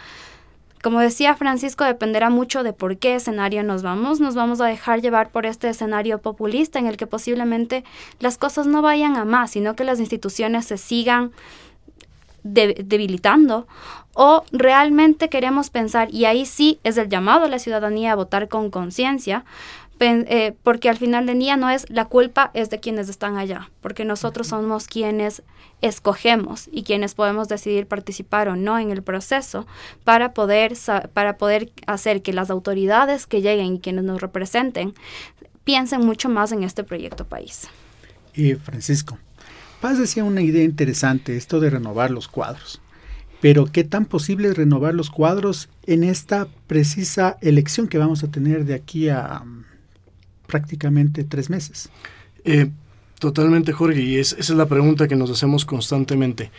como 0.85 1.01
decía 1.01 1.35
Francisco, 1.35 1.83
dependerá 1.83 2.31
mucho 2.31 2.62
de 2.62 2.72
por 2.72 2.96
qué 2.96 3.16
escenario 3.16 3.64
nos 3.64 3.83
vamos. 3.83 4.20
Nos 4.20 4.37
vamos 4.37 4.61
a 4.61 4.66
dejar 4.66 5.01
llevar 5.01 5.31
por 5.31 5.46
este 5.46 5.68
escenario 5.68 6.18
populista 6.18 6.79
en 6.79 6.87
el 6.87 6.96
que 6.96 7.09
posiblemente 7.09 7.83
las 8.20 8.38
cosas 8.38 8.68
no 8.68 8.83
vayan 8.83 9.16
a 9.16 9.25
más, 9.25 9.51
sino 9.51 9.75
que 9.75 9.83
las 9.83 9.98
instituciones 9.98 10.66
se 10.66 10.79
sigan 10.79 11.33
debilitando 12.42 13.66
o 14.14 14.44
realmente 14.52 15.28
queremos 15.28 15.70
pensar, 15.70 16.12
y 16.12 16.26
ahí 16.26 16.44
sí 16.44 16.78
es 16.85 16.98
el 16.98 17.09
llamado 17.09 17.46
a 17.46 17.48
la 17.48 17.59
ciudadanía 17.59 18.12
a 18.12 18.16
votar 18.16 18.48
con 18.48 18.70
conciencia, 18.70 19.44
eh, 20.05 20.55
porque 20.64 20.88
al 20.88 20.96
final 20.96 21.26
del 21.26 21.38
día 21.38 21.57
no 21.57 21.70
es 21.70 21.88
la 21.88 22.07
culpa 22.07 22.50
es 22.55 22.70
de 22.70 22.81
quienes 22.81 23.09
están 23.09 23.38
allá, 23.38 23.70
porque 23.81 24.05
nosotros 24.05 24.48
somos 24.48 24.88
quienes 24.88 25.42
escogemos 25.81 26.68
y 26.72 26.83
quienes 26.83 27.14
podemos 27.14 27.46
decidir 27.46 27.87
participar 27.87 28.48
o 28.48 28.57
no 28.57 28.81
en 28.81 28.90
el 28.90 29.02
proceso 29.02 29.64
para 30.02 30.35
poder, 30.35 30.74
para 31.12 31.37
poder 31.37 31.70
hacer 31.87 32.22
que 32.22 32.33
las 32.33 32.50
autoridades 32.50 33.28
que 33.28 33.42
lleguen 33.42 33.76
y 33.76 33.81
quienes 33.81 34.02
nos 34.02 34.20
representen 34.20 34.92
piensen 35.62 36.05
mucho 36.05 36.28
más 36.28 36.50
en 36.50 36.64
este 36.64 36.83
proyecto 36.83 37.24
país. 37.24 37.68
Y 38.35 38.55
Francisco, 38.55 39.18
Paz 39.83 39.99
decía 39.99 40.25
una 40.25 40.40
idea 40.40 40.64
interesante, 40.64 41.37
esto 41.37 41.61
de 41.61 41.68
renovar 41.68 42.11
los 42.11 42.29
cuadros. 42.29 42.81
Pero 43.42 43.66
¿qué 43.66 43.85
tan 43.85 44.07
posible 44.07 44.49
es 44.49 44.57
renovar 44.57 44.95
los 44.95 45.11
cuadros 45.11 45.68
en 45.87 46.05
esta 46.05 46.49
precisa 46.66 47.37
elección 47.42 47.88
que 47.88 47.99
vamos 47.99 48.25
a 48.25 48.31
tener 48.31 48.64
de 48.64 48.75
aquí 48.75 49.11
a 49.11 49.45
prácticamente 50.53 51.25
tres 51.25 51.49
meses. 51.49 51.88
Eh, 52.45 52.68
totalmente, 53.18 53.73
Jorge, 53.73 54.03
y 54.03 54.18
esa 54.18 54.37
es 54.37 54.51
la 54.51 54.66
pregunta 54.66 55.09
que 55.09 55.16
nos 55.16 55.31
hacemos 55.31 55.64
constantemente. 55.64 56.51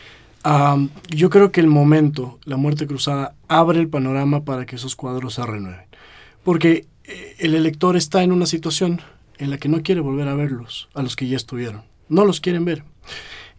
yo 1.10 1.30
creo 1.30 1.52
que 1.52 1.62
el 1.62 1.68
momento, 1.68 2.40
la 2.44 2.58
muerte 2.58 2.88
cruzada, 2.88 3.36
abre 3.48 3.80
el 3.80 3.90
panorama 3.90 4.44
para 4.44 4.66
que 4.66 4.78
esos 4.78 4.96
cuadros 4.96 5.36
se 5.36 5.46
renueven. 5.46 5.86
Porque 6.44 6.88
eh, 7.04 7.36
el 7.38 7.54
elector 7.54 7.96
está 7.96 8.24
en 8.24 8.32
una 8.32 8.48
situación 8.48 9.00
en 9.38 9.52
la 9.52 9.60
que 9.60 9.70
no 9.70 9.84
quiere 9.84 10.02
volver 10.02 10.28
a 10.28 10.34
verlos, 10.34 10.90
a 10.96 11.04
los 11.04 11.16
que 11.16 11.28
ya 11.28 11.38
estuvieron. 11.38 11.84
No 12.10 12.26
los 12.26 12.42
quieren 12.42 12.66
ver. 12.66 12.84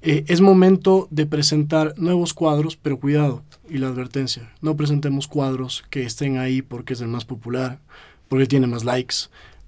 Eh, 0.03 0.25
es 0.29 0.41
momento 0.41 1.09
de 1.11 1.25
presentar 1.25 1.95
nuevos 1.97 2.35
cuadros, 2.35 2.77
pero 2.77 3.01
cuidado, 3.01 3.43
y 3.69 3.79
la 3.79 3.89
advertencia, 3.89 4.53
no 4.61 4.77
presentemos 4.77 5.27
cuadros 5.27 5.83
que 5.89 6.05
estén 6.05 6.37
ahí 6.37 6.61
porque 6.61 6.93
es 6.93 7.01
el 7.01 7.09
más 7.09 7.25
popular, 7.25 7.81
porque 8.29 8.47
tiene 8.47 8.67
más 8.67 8.85
likes, 8.85 9.17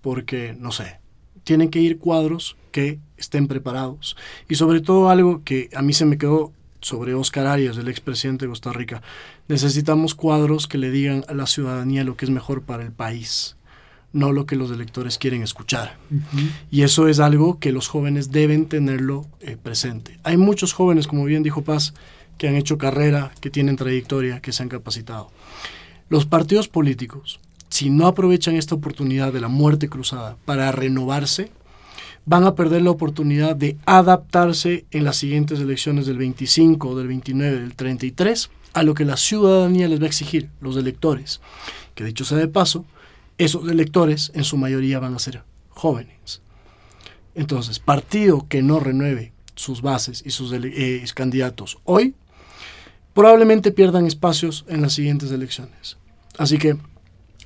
porque, 0.02 0.54
no 0.58 0.72
sé, 0.72 0.98
tienen 1.44 1.70
que 1.70 1.80
ir 1.80 1.98
cuadros 1.98 2.56
que 2.70 2.98
estén 3.16 3.48
preparados. 3.48 4.16
Y 4.48 4.56
sobre 4.56 4.80
todo 4.80 5.08
algo 5.08 5.42
que 5.42 5.70
a 5.74 5.80
mí 5.80 5.92
se 5.92 6.04
me 6.04 6.18
quedó 6.18 6.52
sobre 6.80 7.14
Oscar 7.14 7.46
Arias, 7.46 7.78
el 7.78 7.88
expresidente 7.88 8.44
de 8.44 8.50
Costa 8.50 8.72
Rica, 8.72 9.02
necesitamos 9.48 10.14
cuadros 10.14 10.66
que 10.66 10.78
le 10.78 10.90
digan 10.90 11.24
a 11.28 11.34
la 11.34 11.46
ciudadanía 11.46 12.04
lo 12.04 12.16
que 12.16 12.26
es 12.26 12.30
mejor 12.30 12.62
para 12.62 12.82
el 12.82 12.92
país, 12.92 13.56
no 14.16 14.32
lo 14.32 14.46
que 14.46 14.56
los 14.56 14.70
electores 14.70 15.18
quieren 15.18 15.42
escuchar. 15.42 15.98
Y 16.70 16.82
eso 16.82 17.08
es 17.08 17.20
algo 17.20 17.58
que 17.58 17.72
los 17.72 17.88
jóvenes 17.88 18.32
deben 18.32 18.66
tenerlo 18.66 19.26
eh, 19.40 19.56
presente. 19.62 20.18
Hay 20.24 20.36
muchos 20.36 20.72
jóvenes, 20.72 21.06
como 21.06 21.24
bien 21.24 21.42
dijo 21.42 21.62
Paz, 21.62 21.94
que 22.38 22.48
han 22.48 22.56
hecho 22.56 22.78
carrera, 22.78 23.32
que 23.40 23.50
tienen 23.50 23.76
trayectoria, 23.76 24.40
que 24.40 24.52
se 24.52 24.62
han 24.62 24.68
capacitado. 24.68 25.30
Los 26.08 26.26
partidos 26.26 26.68
políticos 26.68 27.40
si 27.68 27.90
no 27.90 28.06
aprovechan 28.06 28.56
esta 28.56 28.74
oportunidad 28.74 29.32
de 29.32 29.40
la 29.40 29.48
muerte 29.48 29.88
cruzada 29.88 30.36
para 30.44 30.72
renovarse, 30.72 31.50
van 32.24 32.44
a 32.44 32.54
perder 32.54 32.82
la 32.82 32.90
oportunidad 32.90 33.54
de 33.54 33.76
adaptarse 33.86 34.84
en 34.90 35.04
las 35.04 35.16
siguientes 35.16 35.60
elecciones 35.60 36.06
del 36.06 36.18
25, 36.18 36.96
del 36.96 37.08
29, 37.08 37.60
del 37.60 37.74
33, 37.74 38.50
a 38.72 38.82
lo 38.82 38.94
que 38.94 39.04
la 39.04 39.16
ciudadanía 39.16 39.88
les 39.88 40.00
va 40.00 40.04
a 40.04 40.08
exigir, 40.08 40.48
los 40.60 40.76
electores. 40.76 41.40
Que 41.94 42.04
dicho 42.04 42.24
sea 42.24 42.38
de 42.38 42.48
paso, 42.48 42.84
esos 43.38 43.68
electores 43.68 44.32
en 44.34 44.44
su 44.44 44.56
mayoría 44.56 44.98
van 44.98 45.14
a 45.14 45.18
ser 45.18 45.42
jóvenes. 45.68 46.42
Entonces, 47.34 47.78
partido 47.78 48.46
que 48.48 48.62
no 48.62 48.80
renueve 48.80 49.32
sus 49.54 49.82
bases 49.82 50.22
y 50.24 50.30
sus 50.30 50.52
eh, 50.52 51.04
candidatos 51.14 51.78
hoy, 51.84 52.14
probablemente 53.14 53.72
pierdan 53.72 54.06
espacios 54.06 54.64
en 54.68 54.82
las 54.82 54.94
siguientes 54.94 55.30
elecciones. 55.30 55.96
Así 56.38 56.58
que 56.58 56.76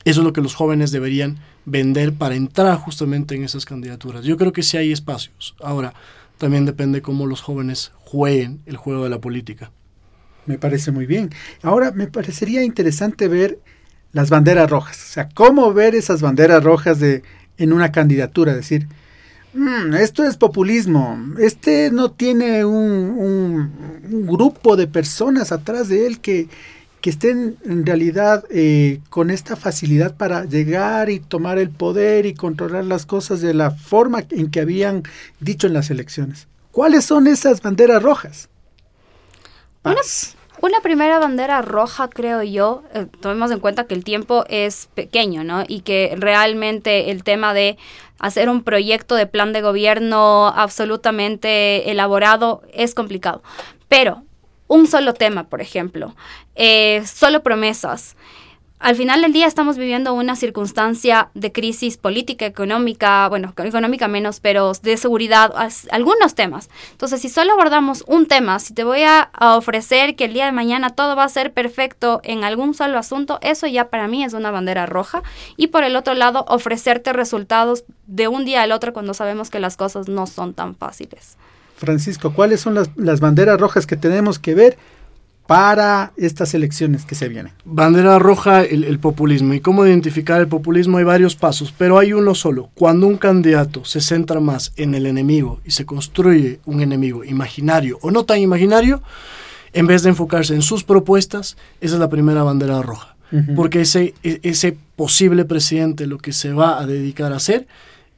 eso 0.04 0.20
es 0.20 0.24
lo 0.24 0.32
que 0.32 0.40
los 0.40 0.54
jóvenes 0.54 0.92
deberían 0.92 1.38
vender 1.64 2.14
para 2.14 2.34
entrar 2.34 2.78
justamente 2.78 3.34
en 3.34 3.44
esas 3.44 3.64
candidaturas. 3.64 4.24
Yo 4.24 4.36
creo 4.36 4.52
que 4.52 4.62
sí 4.62 4.76
hay 4.76 4.92
espacios. 4.92 5.54
Ahora, 5.62 5.94
también 6.38 6.64
depende 6.64 7.02
cómo 7.02 7.26
los 7.26 7.42
jóvenes 7.42 7.92
jueguen 7.98 8.62
el 8.66 8.76
juego 8.76 9.04
de 9.04 9.10
la 9.10 9.20
política. 9.20 9.72
Me 10.46 10.58
parece 10.58 10.90
muy 10.90 11.06
bien. 11.06 11.30
Ahora, 11.62 11.92
me 11.92 12.06
parecería 12.06 12.62
interesante 12.62 13.28
ver 13.28 13.60
las 14.12 14.30
banderas 14.30 14.70
rojas. 14.70 15.02
O 15.02 15.12
sea, 15.12 15.28
cómo 15.28 15.72
ver 15.72 15.94
esas 15.94 16.20
banderas 16.20 16.62
rojas 16.62 17.00
de, 17.00 17.22
en 17.58 17.72
una 17.72 17.92
candidatura. 17.92 18.54
Decir, 18.54 18.88
mm, 19.54 19.94
esto 19.94 20.24
es 20.24 20.36
populismo. 20.36 21.18
Este 21.38 21.90
no 21.90 22.10
tiene 22.10 22.64
un 22.64 24.26
grupo 24.26 24.76
de 24.76 24.86
personas 24.86 25.52
atrás 25.52 25.88
de 25.88 26.06
él 26.06 26.20
que 26.20 26.48
que 27.00 27.10
estén 27.10 27.56
en 27.64 27.86
realidad 27.86 28.44
eh, 28.50 29.00
con 29.08 29.30
esta 29.30 29.56
facilidad 29.56 30.16
para 30.16 30.44
llegar 30.44 31.08
y 31.08 31.18
tomar 31.18 31.58
el 31.58 31.70
poder 31.70 32.26
y 32.26 32.34
controlar 32.34 32.84
las 32.84 33.06
cosas 33.06 33.40
de 33.40 33.54
la 33.54 33.70
forma 33.70 34.24
en 34.30 34.50
que 34.50 34.60
habían 34.60 35.02
dicho 35.40 35.66
en 35.66 35.72
las 35.72 35.90
elecciones. 35.90 36.46
¿Cuáles 36.70 37.04
son 37.04 37.26
esas 37.26 37.62
banderas 37.62 38.02
rojas? 38.02 38.48
Una, 40.62 40.80
primera 40.82 41.18
bandera 41.18 41.62
roja, 41.62 42.08
creo 42.08 42.42
yo, 42.42 42.82
eh, 42.92 43.06
tomemos 43.20 43.50
en 43.50 43.60
cuenta 43.60 43.86
que 43.86 43.94
el 43.94 44.04
tiempo 44.04 44.44
es 44.48 44.90
pequeño, 44.94 45.42
¿no? 45.42 45.64
Y 45.66 45.80
que 45.80 46.14
realmente 46.18 47.10
el 47.10 47.24
tema 47.24 47.54
de 47.54 47.78
hacer 48.18 48.50
un 48.50 48.62
proyecto 48.62 49.14
de 49.14 49.26
plan 49.26 49.54
de 49.54 49.62
gobierno 49.62 50.48
absolutamente 50.48 51.90
elaborado 51.90 52.62
es 52.74 52.94
complicado. 52.94 53.42
Pero 53.88 54.22
un 54.68 54.86
solo 54.86 55.14
tema, 55.14 55.44
por 55.44 55.62
ejemplo, 55.62 56.14
eh, 56.56 57.02
solo 57.06 57.42
promesas. 57.42 58.14
Al 58.80 58.96
final 58.96 59.20
del 59.20 59.34
día 59.34 59.46
estamos 59.46 59.76
viviendo 59.76 60.14
una 60.14 60.36
circunstancia 60.36 61.28
de 61.34 61.52
crisis 61.52 61.98
política, 61.98 62.46
económica, 62.46 63.28
bueno, 63.28 63.52
económica 63.58 64.08
menos, 64.08 64.40
pero 64.40 64.72
de 64.72 64.96
seguridad, 64.96 65.52
algunos 65.90 66.34
temas. 66.34 66.70
Entonces, 66.92 67.20
si 67.20 67.28
solo 67.28 67.52
abordamos 67.52 68.02
un 68.06 68.24
tema, 68.24 68.58
si 68.58 68.72
te 68.72 68.82
voy 68.82 69.02
a, 69.02 69.30
ofrecer 69.38 70.16
que 70.16 70.24
el 70.24 70.32
día 70.32 70.46
de 70.46 70.52
mañana 70.52 70.88
todo 70.88 71.14
va 71.14 71.24
a 71.24 71.28
ser 71.28 71.52
perfecto 71.52 72.22
en 72.24 72.42
algún 72.42 72.72
solo 72.72 72.98
asunto, 72.98 73.38
eso 73.42 73.66
ya 73.66 73.90
para 73.90 74.08
mí 74.08 74.24
es 74.24 74.32
una 74.32 74.50
bandera 74.50 74.86
roja. 74.86 75.22
Y 75.58 75.66
por 75.66 75.84
el 75.84 75.94
otro 75.94 76.14
lado, 76.14 76.46
ofrecerte 76.48 77.12
resultados 77.12 77.84
de 78.06 78.28
un 78.28 78.46
día 78.46 78.62
al 78.62 78.72
otro 78.72 78.94
cuando 78.94 79.12
sabemos 79.12 79.50
que 79.50 79.60
las 79.60 79.76
cosas 79.76 80.08
no 80.08 80.26
son 80.26 80.54
tan 80.54 80.74
fáciles. 80.74 81.36
Francisco, 81.80 82.32
¿cuáles 82.32 82.60
son 82.60 82.74
las, 82.74 83.20
banderas 83.20 83.58
rojas 83.58 83.86
que 83.86 83.96
tenemos 83.96 84.38
que 84.38 84.54
ver 84.54 84.78
para 85.50 86.12
estas 86.16 86.54
elecciones 86.54 87.04
que 87.04 87.16
se 87.16 87.28
vienen? 87.28 87.52
Bandera 87.64 88.20
roja, 88.20 88.62
el, 88.62 88.84
el, 88.84 89.00
populismo. 89.00 89.52
¿Y 89.52 89.58
cómo 89.58 89.84
identificar 89.84 90.40
el 90.40 90.46
populismo? 90.46 90.98
Hay 90.98 91.02
varios 91.02 91.34
pasos, 91.34 91.74
pero 91.76 91.98
hay 91.98 92.12
uno 92.12 92.36
solo. 92.36 92.70
Cuando 92.74 93.08
un 93.08 93.16
candidato 93.16 93.84
se 93.84 94.00
centra 94.00 94.38
más 94.38 94.72
en 94.76 94.94
el 94.94 95.06
enemigo 95.06 95.60
y 95.64 95.72
se 95.72 95.84
construye 95.84 96.60
un 96.66 96.82
enemigo 96.82 97.24
imaginario 97.24 97.98
o 98.00 98.12
no 98.12 98.24
tan 98.24 98.38
imaginario, 98.38 99.02
en 99.72 99.88
vez 99.88 100.04
de 100.04 100.10
enfocarse 100.10 100.54
en 100.54 100.62
sus 100.62 100.84
propuestas, 100.84 101.56
esa 101.80 101.94
es 101.94 102.00
la 102.00 102.08
primera 102.08 102.44
bandera 102.44 102.80
roja. 102.80 103.16
Porque 103.56 103.80
ese, 103.80 104.14
e, 104.22 104.38
ese 104.44 104.78
posible 104.94 105.44
presidente 105.44 106.06
lo 106.06 106.18
que 106.18 106.32
se 106.32 106.52
va 106.52 106.80
a 106.80 106.86
dedicar 106.86 107.32
a 107.32 107.36
hacer 107.36 107.66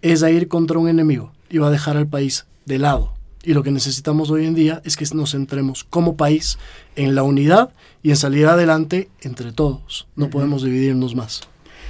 es 0.02 0.22
a 0.22 0.30
ir 0.30 0.48
contra 0.48 0.78
un 0.78 0.86
enemigo 0.86 1.32
y 1.48 1.56
va 1.56 1.68
a 1.68 1.70
dejar 1.70 1.96
al 1.96 2.06
país 2.06 2.44
de 2.66 2.78
lado. 2.78 3.14
Y 3.44 3.54
lo 3.54 3.62
que 3.62 3.72
necesitamos 3.72 4.30
hoy 4.30 4.46
en 4.46 4.54
día 4.54 4.80
es 4.84 4.96
que 4.96 5.04
nos 5.14 5.32
centremos 5.32 5.84
como 5.84 6.16
país 6.16 6.58
en 6.96 7.14
la 7.14 7.22
unidad 7.22 7.70
y 8.02 8.10
en 8.10 8.16
salir 8.16 8.46
adelante 8.46 9.08
entre 9.20 9.52
todos. 9.52 10.06
No 10.16 10.30
podemos 10.30 10.62
dividirnos 10.62 11.14
más. 11.14 11.42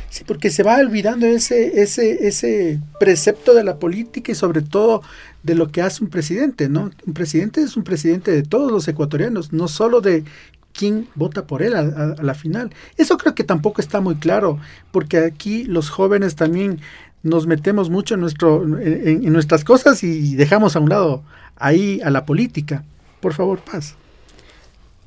Sí, 0.08 0.24
porque 0.26 0.50
se 0.50 0.62
va 0.62 0.76
olvidando 0.76 1.26
ese, 1.26 1.82
ese, 1.82 2.26
ese 2.26 2.78
precepto 3.00 3.54
de 3.54 3.64
la 3.64 3.78
política 3.78 4.32
y 4.32 4.34
sobre 4.34 4.60
todo 4.60 5.02
de 5.42 5.54
lo 5.54 5.68
que 5.68 5.80
hace 5.80 6.04
un 6.04 6.10
presidente, 6.10 6.68
¿no? 6.68 6.90
Un 7.06 7.14
presidente 7.14 7.62
es 7.62 7.76
un 7.78 7.84
presidente 7.84 8.30
de 8.30 8.42
todos 8.42 8.70
los 8.70 8.86
ecuatorianos, 8.88 9.54
no 9.54 9.68
solo 9.68 10.02
de 10.02 10.24
quién 10.72 11.08
vota 11.14 11.46
por 11.46 11.62
él 11.62 11.74
a, 11.74 11.82
la 12.22 12.34
final. 12.34 12.70
Eso 12.96 13.16
creo 13.18 13.34
que 13.34 13.44
tampoco 13.44 13.80
está 13.80 14.00
muy 14.00 14.16
claro, 14.16 14.58
porque 14.90 15.18
aquí 15.18 15.64
los 15.64 15.90
jóvenes 15.90 16.34
también 16.34 16.80
nos 17.22 17.46
metemos 17.46 17.90
mucho 17.90 18.14
en, 18.14 18.20
nuestro, 18.20 18.64
en, 18.80 19.32
nuestras 19.32 19.64
cosas 19.64 20.02
y 20.02 20.35
dejamos 20.35 20.76
a 20.76 20.80
un 20.80 20.88
lado 20.88 21.22
ahí 21.56 22.00
a 22.04 22.11
la 22.11 22.26
política. 22.26 22.85
Por 23.20 23.35
favor, 23.35 23.61
paz. 23.61 23.94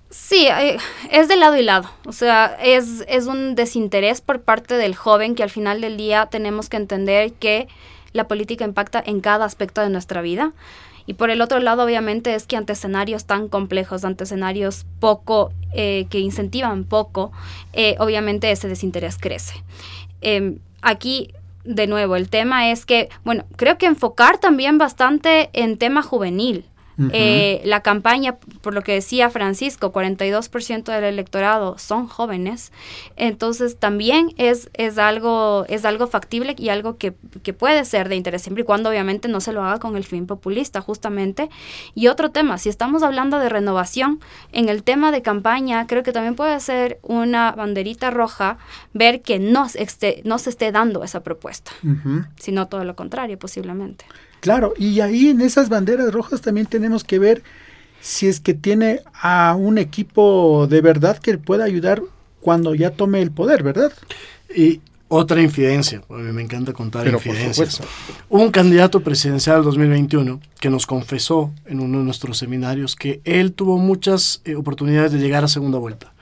Sí, 0.09 0.47
eh, 0.47 0.77
es 1.11 1.27
de 1.27 1.35
lado 1.35 1.57
y 1.57 1.63
lado. 1.63 1.89
O 2.05 2.13
sea, 2.13 2.57
es, 2.63 3.03
es 3.07 3.27
un 3.27 3.55
desinterés 3.55 4.21
por 4.21 4.41
parte 4.41 4.75
del 4.75 4.95
joven 4.95 5.35
que 5.35 5.43
al 5.43 5.49
final 5.49 5.81
del 5.81 5.97
día 5.97 6.27
tenemos 6.27 6.69
que 6.69 6.77
entender 6.77 7.33
que 7.33 7.67
la 8.13 8.27
política 8.27 8.63
impacta 8.63 9.03
en 9.05 9.19
cada 9.19 9.45
aspecto 9.45 9.81
de 9.81 9.89
nuestra 9.89 10.21
vida. 10.21 10.53
Y 11.05 11.15
por 11.15 11.29
el 11.29 11.41
otro 11.41 11.59
lado, 11.59 11.83
obviamente, 11.83 12.33
es 12.33 12.47
que 12.47 12.55
ante 12.55 12.73
escenarios 12.73 13.25
tan 13.25 13.49
complejos, 13.49 14.05
ante 14.05 14.23
escenarios 14.23 14.85
poco, 14.99 15.51
eh, 15.73 16.07
que 16.09 16.19
incentivan 16.19 16.85
poco, 16.85 17.31
eh, 17.73 17.95
obviamente 17.99 18.49
ese 18.49 18.69
desinterés 18.69 19.17
crece. 19.19 19.63
Em, 20.21 20.59
aquí, 20.81 21.33
de 21.65 21.87
nuevo, 21.87 22.15
el 22.15 22.29
tema 22.29 22.71
es 22.71 22.85
que, 22.85 23.09
bueno, 23.23 23.45
creo 23.57 23.77
que 23.77 23.87
enfocar 23.87 24.37
también 24.37 24.77
bastante 24.77 25.49
en 25.53 25.77
tema 25.77 26.01
juvenil. 26.01 26.65
Eh, 27.11 27.61
la 27.65 27.81
campaña, 27.81 28.37
por 28.61 28.73
lo 28.73 28.81
que 28.81 28.93
decía 28.93 29.29
Francisco, 29.29 29.91
42% 29.91 30.83
del 30.85 31.03
electorado 31.03 31.77
son 31.77 32.07
jóvenes. 32.07 32.71
Entonces 33.17 33.77
también 33.77 34.33
es, 34.37 34.69
es, 34.73 34.97
algo, 34.97 35.65
es 35.67 35.83
algo 35.83 36.07
factible 36.07 36.55
y 36.57 36.69
algo 36.69 36.97
que, 36.97 37.11
puede 37.11 37.85
ser 37.85 38.09
de 38.09 38.15
interés, 38.15 38.43
siempre 38.43 38.63
y 38.63 38.65
cuando 38.65 38.89
obviamente 38.89 39.27
no 39.27 39.41
se 39.41 39.51
lo 39.51 39.63
haga 39.63 39.79
con 39.79 39.97
el 39.97 40.03
fin 40.03 40.25
populista, 40.25 40.81
justamente. 40.81 41.49
Y 41.93 42.07
otro 42.07 42.31
tema, 42.31 42.57
si 42.57 42.69
estamos 42.69 43.03
hablando 43.03 43.39
de 43.39 43.49
renovación, 43.49 44.19
en 44.51 44.69
el 44.69 44.83
tema 44.83 45.11
de 45.11 45.21
campaña, 45.21 45.87
creo 45.87 46.03
que 46.03 46.11
también 46.11 46.35
puede 46.35 46.59
ser 46.59 46.99
una 47.01 47.51
banderita 47.51 48.11
roja 48.11 48.57
ver 48.93 49.21
que 49.21 49.39
no, 49.39 49.67
esté, 49.75 50.21
no 50.23 50.37
se 50.37 50.49
esté 50.49 50.71
dando 50.71 51.03
esa 51.03 51.23
propuesta, 51.23 51.71
sino 52.37 52.67
todo 52.67 52.83
lo 52.83 52.95
contrario, 52.95 53.37
posiblemente. 53.37 54.05
Claro, 54.45 54.75
y 54.77 54.99
ahí 54.99 55.29
en 55.29 55.41
esas 55.41 55.69
banderas 55.69 56.13
rojas 56.13 56.39
también 56.39 56.67
tenemos 56.67 57.03
que 57.03 57.17
ver 57.17 57.41
si 57.99 58.27
es 58.27 58.39
que 58.39 58.53
tiene 58.53 58.99
a 59.19 59.55
un 59.57 59.79
equipo 59.79 60.67
de 60.69 60.81
verdad 60.81 61.17
que 61.17 61.35
pueda 61.39 61.63
ayudar 61.63 62.03
cuando 62.41 62.75
ya 62.75 62.91
tome 62.91 63.23
el 63.23 63.31
poder, 63.31 63.63
¿verdad? 63.63 63.91
Y 64.55 64.81
otra 65.07 65.41
infidencia, 65.41 66.03
me 66.09 66.43
encanta 66.43 66.73
contar 66.73 67.07
infidencias. 67.07 67.81
un 68.29 68.51
candidato 68.51 68.99
presidencial 68.99 69.63
2021 69.63 70.39
que 70.59 70.69
nos 70.69 70.85
confesó 70.85 71.51
en 71.65 71.79
uno 71.79 71.97
de 71.97 72.03
nuestros 72.03 72.37
seminarios 72.37 72.95
que 72.95 73.21
él 73.23 73.51
tuvo 73.51 73.79
muchas 73.79 74.43
eh, 74.45 74.53
oportunidades 74.53 75.11
de 75.11 75.17
llegar 75.17 75.43
a 75.43 75.47
segunda 75.47 75.79
vuelta, 75.79 76.13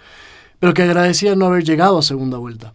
pero 0.61 0.73
que 0.73 0.83
agradecía 0.83 1.35
no 1.35 1.47
haber 1.47 1.65
llegado 1.65 1.97
a 1.97 2.03
segunda 2.03 2.37
vuelta, 2.37 2.73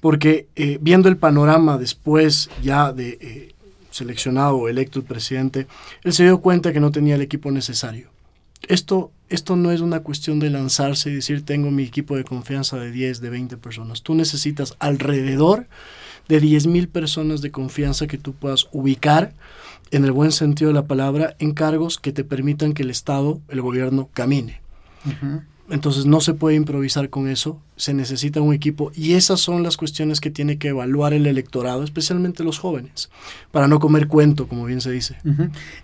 porque 0.00 0.48
eh, 0.56 0.78
viendo 0.80 1.08
el 1.08 1.18
panorama 1.18 1.78
después 1.78 2.50
ya 2.64 2.92
de 2.92 3.16
eh, 3.20 3.54
seleccionado 3.98 4.56
o 4.56 4.68
electo 4.68 4.98
el 4.98 5.04
presidente, 5.04 5.66
él 6.02 6.12
se 6.12 6.24
dio 6.24 6.40
cuenta 6.40 6.72
que 6.72 6.80
no 6.80 6.90
tenía 6.90 7.14
el 7.14 7.22
equipo 7.22 7.50
necesario. 7.50 8.10
Esto, 8.66 9.12
esto 9.28 9.56
no 9.56 9.70
es 9.70 9.80
una 9.80 10.00
cuestión 10.00 10.40
de 10.40 10.50
lanzarse 10.50 11.10
y 11.10 11.14
decir 11.14 11.44
tengo 11.44 11.70
mi 11.70 11.84
equipo 11.84 12.16
de 12.16 12.24
confianza 12.24 12.76
de 12.78 12.90
10, 12.90 13.20
de 13.20 13.30
20 13.30 13.56
personas. 13.56 14.02
Tú 14.02 14.14
necesitas 14.14 14.74
alrededor 14.78 15.66
de 16.28 16.40
10 16.40 16.66
mil 16.66 16.88
personas 16.88 17.40
de 17.40 17.50
confianza 17.50 18.06
que 18.06 18.18
tú 18.18 18.34
puedas 18.34 18.68
ubicar, 18.72 19.32
en 19.90 20.04
el 20.04 20.12
buen 20.12 20.32
sentido 20.32 20.68
de 20.68 20.74
la 20.74 20.86
palabra, 20.86 21.34
en 21.38 21.54
cargos 21.54 21.98
que 21.98 22.12
te 22.12 22.24
permitan 22.24 22.74
que 22.74 22.82
el 22.82 22.90
Estado, 22.90 23.40
el 23.48 23.62
gobierno, 23.62 24.10
camine. 24.12 24.60
Entonces 25.70 26.06
no 26.06 26.22
se 26.22 26.32
puede 26.32 26.56
improvisar 26.56 27.10
con 27.10 27.28
eso, 27.28 27.60
se 27.76 27.92
necesita 27.92 28.40
un 28.40 28.54
equipo 28.54 28.90
y 28.94 29.12
esas 29.12 29.40
son 29.40 29.62
las 29.62 29.76
cuestiones 29.76 30.18
que 30.18 30.30
tiene 30.30 30.56
que 30.56 30.68
evaluar 30.68 31.12
el 31.12 31.26
electorado, 31.26 31.84
especialmente 31.84 32.42
los 32.42 32.58
jóvenes, 32.58 33.10
para 33.52 33.68
no 33.68 33.78
comer 33.78 34.08
cuento, 34.08 34.48
como 34.48 34.64
bien 34.64 34.80
se 34.80 34.90
dice. 34.90 35.16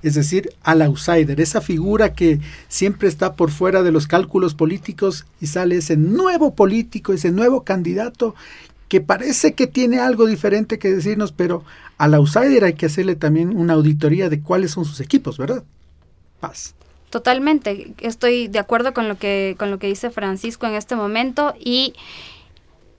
Es 0.02 0.14
decir, 0.14 0.50
al 0.62 0.80
outsider, 0.80 1.38
esa 1.38 1.60
figura 1.60 2.14
que 2.14 2.40
siempre 2.68 3.08
está 3.08 3.34
por 3.34 3.50
fuera 3.50 3.82
de 3.82 3.92
los 3.92 4.06
cálculos 4.06 4.54
políticos 4.54 5.26
y 5.38 5.48
sale 5.48 5.76
ese 5.76 5.98
nuevo 5.98 6.54
político, 6.54 7.12
ese 7.12 7.30
nuevo 7.30 7.62
candidato 7.62 8.34
que 8.88 9.02
parece 9.02 9.52
que 9.54 9.66
tiene 9.66 9.98
algo 9.98 10.24
diferente 10.24 10.78
que 10.78 10.94
decirnos, 10.94 11.32
pero 11.32 11.62
al 11.98 12.14
outsider 12.14 12.64
hay 12.64 12.74
que 12.74 12.86
hacerle 12.86 13.16
también 13.16 13.54
una 13.54 13.74
auditoría 13.74 14.30
de 14.30 14.40
cuáles 14.40 14.70
son 14.70 14.86
sus 14.86 15.00
equipos, 15.00 15.36
¿verdad? 15.36 15.62
Paz. 16.40 16.74
Totalmente, 17.14 17.94
estoy 18.00 18.48
de 18.48 18.58
acuerdo 18.58 18.92
con 18.92 19.06
lo 19.06 19.18
que 19.18 19.54
con 19.56 19.70
lo 19.70 19.78
que 19.78 19.86
dice 19.86 20.10
Francisco 20.10 20.66
en 20.66 20.74
este 20.74 20.96
momento 20.96 21.54
y 21.60 21.94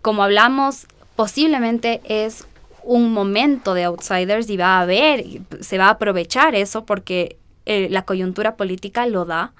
como 0.02 0.24
hablamos, 0.24 0.88
posiblemente 1.18 2.00
es 2.06 2.48
un 2.84 3.12
momento 3.12 3.74
de 3.74 3.84
outsiders 3.84 4.50
y 4.50 4.56
va 4.56 4.78
a 4.78 4.82
haber, 4.84 5.26
se 5.60 5.78
va 5.78 5.88
a 5.88 5.90
aprovechar 5.90 6.56
eso 6.56 6.86
porque 6.86 7.36
eh, 7.66 7.90
la 7.92 8.04
coyuntura 8.04 8.56
política 8.56 9.06
lo 9.06 9.26
da, 9.26 9.52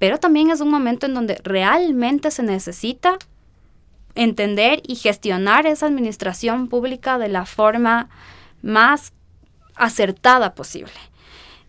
pero 0.00 0.18
también 0.18 0.50
es 0.50 0.60
un 0.60 0.70
momento 0.70 1.06
en 1.06 1.14
donde 1.14 1.40
realmente 1.44 2.32
se 2.32 2.42
necesita 2.42 3.16
entender 4.16 4.82
y 4.88 4.96
gestionar 4.96 5.68
esa 5.68 5.86
administración 5.86 6.66
pública 6.66 7.16
de 7.16 7.28
la 7.28 7.46
forma 7.46 8.08
más 8.60 9.12
acertada 9.76 10.56
posible 10.56 10.90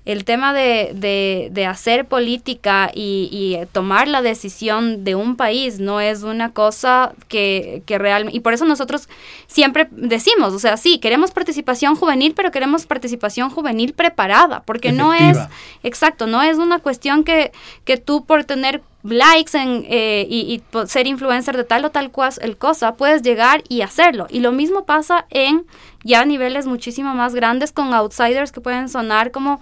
el 0.03 0.25
tema 0.25 0.51
de, 0.51 1.49
de, 1.51 1.65
hacer 1.65 2.05
política 2.05 2.89
y, 2.93 3.29
y, 3.31 3.65
tomar 3.67 4.07
la 4.07 4.23
decisión 4.23 5.03
de 5.03 5.13
un 5.13 5.35
país 5.35 5.79
no 5.79 5.99
es 6.01 6.23
una 6.23 6.51
cosa 6.51 7.13
que, 7.27 7.83
que 7.85 7.99
realmente... 7.99 8.35
Y 8.35 8.39
por 8.39 8.53
eso 8.53 8.65
nosotros 8.65 9.07
siempre 9.45 9.87
decimos, 9.91 10.53
o 10.53 10.59
sea, 10.59 10.77
sí, 10.77 10.97
queremos 10.97 11.31
participación 11.31 11.95
juvenil, 11.95 12.33
pero 12.35 12.49
queremos 12.49 12.87
participación 12.87 13.51
juvenil 13.51 13.93
preparada, 13.93 14.63
porque 14.65 14.91
no 14.91 15.13
es... 15.13 15.37
Exacto, 15.83 16.25
no 16.25 16.41
es 16.41 16.57
una 16.57 16.79
cuestión 16.79 17.23
que, 17.23 17.51
que 17.85 17.97
tú 17.97 18.25
por 18.25 18.43
tener 18.43 18.81
likes 19.03 19.57
en, 19.57 19.85
eh, 19.87 20.25
y, 20.29 20.39
y, 20.53 20.87
ser 20.87 21.07
influencer 21.07 21.57
de 21.57 21.63
tal 21.63 21.85
o 21.85 21.91
tal 21.91 22.11
cosa, 22.11 22.95
puedes 22.95 23.21
llegar 23.21 23.63
y 23.67 23.81
hacerlo. 23.81 24.27
Y 24.29 24.39
lo 24.39 24.51
mismo 24.51 24.85
pasa 24.85 25.25
en 25.29 25.65
ya 26.03 26.25
niveles 26.25 26.67
muchísimo 26.67 27.13
más 27.13 27.35
grandes 27.35 27.71
con 27.71 27.93
outsiders 27.93 28.51
que 28.51 28.61
pueden 28.61 28.89
sonar 28.89 29.31
como 29.31 29.59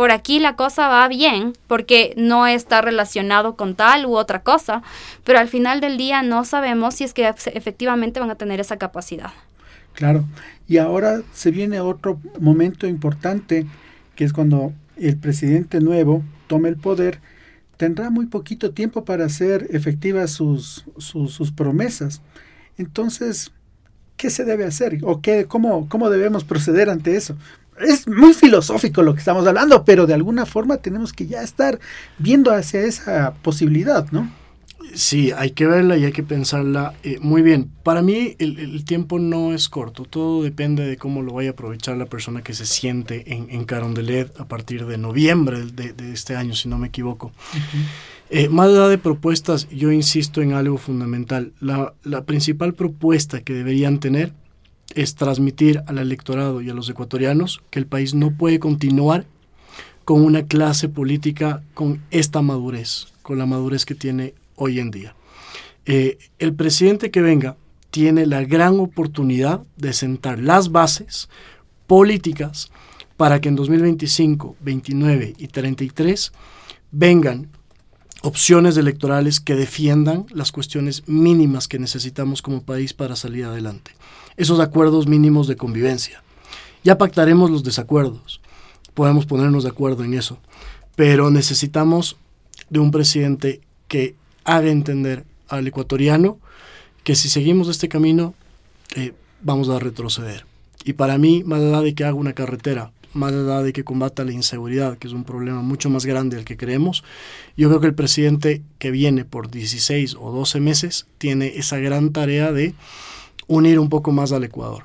por 0.00 0.12
aquí 0.12 0.38
la 0.40 0.56
cosa 0.56 0.88
va 0.88 1.06
bien 1.08 1.52
porque 1.66 2.14
no 2.16 2.46
está 2.46 2.80
relacionado 2.80 3.54
con 3.54 3.74
tal 3.74 4.06
u 4.06 4.16
otra 4.16 4.42
cosa, 4.42 4.82
pero 5.24 5.38
al 5.38 5.48
final 5.48 5.82
del 5.82 5.98
día 5.98 6.22
no 6.22 6.46
sabemos 6.46 6.94
si 6.94 7.04
es 7.04 7.12
que 7.12 7.28
efectivamente 7.28 8.18
van 8.18 8.30
a 8.30 8.36
tener 8.36 8.60
esa 8.60 8.78
capacidad. 8.78 9.28
Claro, 9.92 10.24
y 10.66 10.78
ahora 10.78 11.20
se 11.34 11.50
viene 11.50 11.80
otro 11.80 12.18
momento 12.40 12.86
importante, 12.86 13.66
que 14.14 14.24
es 14.24 14.32
cuando 14.32 14.72
el 14.96 15.18
presidente 15.18 15.80
nuevo 15.80 16.22
tome 16.46 16.70
el 16.70 16.78
poder, 16.78 17.20
tendrá 17.76 18.08
muy 18.08 18.24
poquito 18.24 18.70
tiempo 18.70 19.04
para 19.04 19.26
hacer 19.26 19.66
efectivas 19.68 20.30
sus, 20.30 20.86
sus, 20.96 21.52
promesas. 21.52 22.22
Entonces, 22.78 23.52
¿qué 24.16 24.30
se 24.30 24.46
debe 24.46 24.64
hacer? 24.64 25.00
¿O 25.02 25.20
qué, 25.20 25.44
cómo, 25.44 25.90
cómo 25.90 26.08
debemos 26.08 26.44
proceder 26.44 26.88
ante 26.88 27.16
eso? 27.16 27.36
Es 27.80 28.06
muy 28.08 28.34
filosófico 28.34 29.02
lo 29.02 29.14
que 29.14 29.20
estamos 29.20 29.46
hablando, 29.46 29.84
pero 29.84 30.06
de 30.06 30.14
alguna 30.14 30.46
forma 30.46 30.78
tenemos 30.78 31.12
que 31.12 31.26
ya 31.26 31.42
estar 31.42 31.78
viendo 32.18 32.52
hacia 32.52 32.82
esa 32.82 33.34
posibilidad, 33.42 34.10
¿no? 34.12 34.30
Sí, 34.94 35.30
hay 35.36 35.50
que 35.50 35.66
verla 35.66 35.96
y 35.96 36.04
hay 36.04 36.12
que 36.12 36.22
pensarla 36.22 36.94
eh, 37.02 37.18
muy 37.20 37.42
bien. 37.42 37.70
Para 37.84 38.02
mí 38.02 38.34
el, 38.38 38.84
tiempo 38.84 39.18
no 39.18 39.54
es 39.54 39.68
corto, 39.68 40.04
todo 40.04 40.42
depende 40.42 40.84
de 40.84 40.96
cómo 40.96 41.22
lo 41.22 41.34
vaya 41.34 41.50
a 41.50 41.52
aprovechar 41.52 41.96
la 41.96 42.06
persona 42.06 42.42
que 42.42 42.54
se 42.54 42.66
siente 42.66 43.34
en, 43.34 43.48
en 43.50 43.64
Carondelet 43.64 44.38
a 44.40 44.48
partir 44.48 44.86
de 44.86 44.98
noviembre 44.98 45.64
de, 45.66 46.12
este 46.12 46.34
año, 46.34 46.54
si 46.54 46.68
no 46.68 46.78
me 46.78 46.88
equivoco. 46.88 47.30
Eh, 48.30 48.48
más 48.48 48.68
allá 48.68 48.88
de 48.88 48.98
propuestas, 48.98 49.68
yo 49.70 49.92
insisto 49.92 50.42
en 50.42 50.54
algo 50.54 50.78
fundamental. 50.78 51.52
La, 51.60 51.94
la 52.02 52.24
principal 52.24 52.74
propuesta 52.74 53.42
que 53.42 53.52
deberían 53.52 54.00
tener 54.00 54.32
es 54.94 55.14
transmitir 55.14 55.82
al 55.86 55.98
electorado 55.98 56.60
y 56.60 56.70
a 56.70 56.74
los 56.74 56.88
ecuatorianos 56.88 57.60
que 57.70 57.78
el 57.78 57.86
país 57.86 58.14
no 58.14 58.32
puede 58.32 58.58
continuar 58.58 59.24
con 60.04 60.22
una 60.22 60.44
clase 60.46 60.88
política 60.88 61.62
con 61.74 62.02
esta 62.10 62.42
madurez, 62.42 63.08
con 63.22 63.38
la 63.38 63.46
madurez 63.46 63.84
que 63.84 63.94
tiene 63.94 64.34
hoy 64.56 64.80
en 64.80 64.90
día. 64.90 65.14
Eh, 65.86 66.18
el 66.38 66.54
presidente 66.54 67.10
que 67.10 67.22
venga 67.22 67.56
tiene 67.90 68.26
la 68.26 68.44
gran 68.44 68.80
oportunidad 68.80 69.62
de 69.76 69.92
sentar 69.92 70.38
las 70.38 70.70
bases 70.70 71.28
políticas 71.86 72.70
para 73.16 73.40
que 73.40 73.48
en 73.48 73.56
2025, 73.56 74.56
29 74.60 75.34
y 75.36 75.48
33 75.48 76.32
vengan 76.90 77.48
opciones 78.22 78.76
electorales 78.76 79.40
que 79.40 79.54
defiendan 79.54 80.26
las 80.30 80.52
cuestiones 80.52 81.02
mínimas 81.06 81.68
que 81.68 81.78
necesitamos 81.78 82.42
como 82.42 82.62
país 82.62 82.94
para 82.94 83.16
salir 83.16 83.44
adelante. 83.44 83.92
Esos 84.40 84.58
acuerdos 84.58 85.06
mínimos 85.06 85.48
de 85.48 85.56
convivencia. 85.56 86.22
Ya 86.82 86.96
pactaremos 86.96 87.50
los 87.50 87.62
desacuerdos, 87.62 88.40
podemos 88.94 89.26
ponernos 89.26 89.64
de 89.64 89.68
acuerdo 89.68 90.02
en 90.02 90.14
eso, 90.14 90.38
pero 90.96 91.30
necesitamos 91.30 92.16
de 92.70 92.78
un 92.78 92.90
presidente 92.90 93.60
que 93.86 94.14
haga 94.44 94.70
entender 94.70 95.26
al 95.48 95.66
ecuatoriano 95.66 96.38
que 97.04 97.16
si 97.16 97.28
seguimos 97.28 97.68
este 97.68 97.90
camino 97.90 98.32
eh, 98.96 99.12
vamos 99.42 99.68
a 99.68 99.78
retroceder. 99.78 100.46
Y 100.86 100.94
para 100.94 101.18
mí, 101.18 101.44
más 101.44 101.60
allá 101.60 101.82
de 101.82 101.94
que 101.94 102.04
haga 102.04 102.14
una 102.14 102.32
carretera, 102.32 102.92
más 103.12 103.34
allá 103.34 103.60
de 103.60 103.74
que 103.74 103.84
combata 103.84 104.24
la 104.24 104.32
inseguridad, 104.32 104.96
que 104.96 105.06
es 105.06 105.12
un 105.12 105.24
problema 105.24 105.60
mucho 105.60 105.90
más 105.90 106.06
grande 106.06 106.36
del 106.36 106.46
que 106.46 106.56
creemos, 106.56 107.04
yo 107.58 107.68
creo 107.68 107.80
que 107.80 107.88
el 107.88 107.94
presidente 107.94 108.62
que 108.78 108.90
viene 108.90 109.26
por 109.26 109.50
16 109.50 110.16
o 110.18 110.32
12 110.32 110.60
meses 110.60 111.06
tiene 111.18 111.58
esa 111.58 111.76
gran 111.76 112.10
tarea 112.14 112.52
de 112.52 112.74
unir 113.50 113.80
un 113.80 113.88
poco 113.88 114.12
más 114.12 114.30
al 114.32 114.44
Ecuador. 114.44 114.84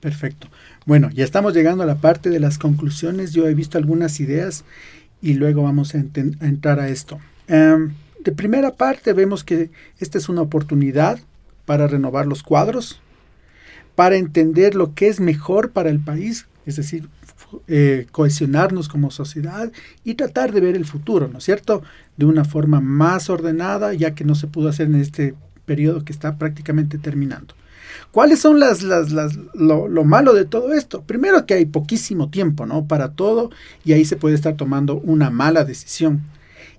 Perfecto. 0.00 0.48
Bueno, 0.86 1.10
ya 1.10 1.24
estamos 1.24 1.54
llegando 1.54 1.82
a 1.82 1.86
la 1.86 1.96
parte 1.96 2.30
de 2.30 2.40
las 2.40 2.56
conclusiones. 2.58 3.32
Yo 3.32 3.46
he 3.46 3.54
visto 3.54 3.76
algunas 3.76 4.20
ideas 4.20 4.64
y 5.20 5.34
luego 5.34 5.62
vamos 5.62 5.94
a, 5.94 5.98
entrar 5.98 6.80
a 6.80 6.88
esto. 6.88 7.18
Em, 7.46 7.92
de 8.24 8.32
primera 8.32 8.72
parte 8.72 9.12
vemos 9.12 9.44
que 9.44 9.70
esta 9.98 10.16
es 10.16 10.28
una 10.30 10.40
oportunidad 10.40 11.18
para 11.66 11.86
renovar 11.86 12.26
los 12.26 12.42
cuadros, 12.42 13.02
para 13.94 14.16
entender 14.16 14.74
lo 14.74 14.94
que 14.94 15.08
es 15.08 15.20
mejor 15.20 15.72
para 15.72 15.90
el 15.90 16.00
país, 16.00 16.46
es 16.64 16.76
decir, 16.76 17.08
eh, 17.66 18.06
cohesionarnos 18.12 18.88
como 18.88 19.10
sociedad 19.10 19.70
y 20.04 20.14
tratar 20.14 20.52
de 20.52 20.60
ver 20.60 20.76
el 20.76 20.86
futuro, 20.86 21.28
¿no 21.28 21.38
es 21.38 21.44
cierto? 21.44 21.82
De 22.16 22.24
una 22.24 22.44
forma 22.44 22.80
más 22.80 23.28
ordenada, 23.28 23.92
ya 23.92 24.14
que 24.14 24.24
no 24.24 24.34
se 24.34 24.46
pudo 24.46 24.68
hacer 24.68 24.86
en 24.86 24.96
este 24.96 25.34
periodo 25.68 26.04
que 26.04 26.12
está 26.12 26.38
prácticamente 26.38 26.98
terminando. 26.98 27.54
¿Cuáles 28.10 28.40
son 28.40 28.58
las, 28.58 28.82
las, 28.82 29.12
las 29.12 29.36
lo, 29.54 29.86
lo, 29.86 30.04
malo 30.04 30.32
de 30.32 30.46
todo 30.46 30.72
esto? 30.72 31.02
Primero 31.02 31.44
que 31.46 31.54
hay 31.54 31.66
poquísimo 31.66 32.30
tiempo, 32.30 32.64
¿no? 32.66 32.86
Para 32.86 33.12
todo 33.12 33.50
y 33.84 33.92
ahí 33.92 34.04
se 34.04 34.16
puede 34.16 34.34
estar 34.34 34.56
tomando 34.56 34.96
una 34.96 35.30
mala 35.30 35.64
decisión. 35.64 36.22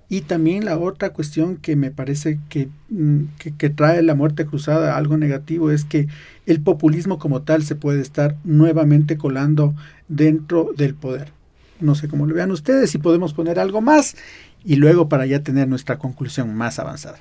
Y 0.08 0.22
también 0.22 0.64
la 0.64 0.76
otra 0.76 1.10
cuestión 1.10 1.56
que 1.56 1.76
me 1.76 1.92
parece 1.92 2.40
mm, 2.88 3.20
que, 3.38 3.54
que, 3.56 3.70
trae 3.70 4.02
la 4.02 4.16
muerte 4.16 4.44
cruzada 4.44 4.96
algo 4.96 5.16
negativo 5.16 5.70
es 5.70 5.84
que 5.84 6.08
el 6.46 6.60
populismo 6.60 7.20
como 7.20 7.42
tal 7.42 7.62
se 7.62 7.76
puede 7.76 8.00
estar 8.00 8.34
nuevamente 8.42 9.16
colando 9.16 9.72
dentro 10.08 10.72
del 10.76 10.94
poder. 10.94 11.32
No 11.78 11.94
sé 11.94 12.08
cómo 12.08 12.26
lo 12.26 12.34
vean 12.34 12.50
ustedes, 12.50 12.90
si 12.90 12.98
podemos 12.98 13.34
poner 13.34 13.60
algo 13.60 13.80
más 13.80 14.16
y 14.64 14.76
luego 14.76 15.08
para 15.08 15.26
ya 15.26 15.44
tener 15.44 15.68
nuestra 15.68 15.98
conclusión 15.98 16.54
más 16.56 16.80
avanzada. 16.80 17.20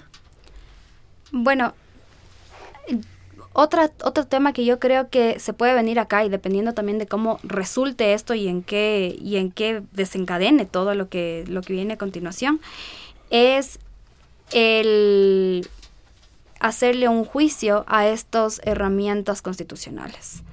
Bueno, 1.32 1.74
otra, 3.54 3.92
otro 4.04 4.26
tema 4.26 4.54
que 4.54 4.64
yo 4.64 4.80
creo 4.80 5.10
que 5.10 5.40
se 5.40 5.54
puede 5.54 5.74
venir 5.74 6.00
acá 6.00 6.24
y 6.24 6.30
dependiendo 6.30 6.74
también 6.74 7.00
de 7.00 7.08
cómo 7.08 7.40
resulte 7.44 8.14
esto 8.14 8.34
y 8.34 8.48
en 8.48 8.64
qué, 8.64 9.18
y 9.20 9.38
en 9.38 9.52
qué 9.52 9.84
desencadene 9.92 10.66
todo 10.66 10.96
lo 10.96 11.10
que, 11.10 11.44
lo 11.48 11.62
que 11.62 11.74
viene 11.74 11.96
a 11.96 11.98
continuación, 11.98 12.62
es 13.30 13.80
el 14.52 15.68
hacerle 16.60 17.08
un 17.08 17.26
juicio 17.26 17.86
a 17.88 18.08
estas 18.08 18.62
herramientas 18.64 19.42
constitucionales, 19.42 20.44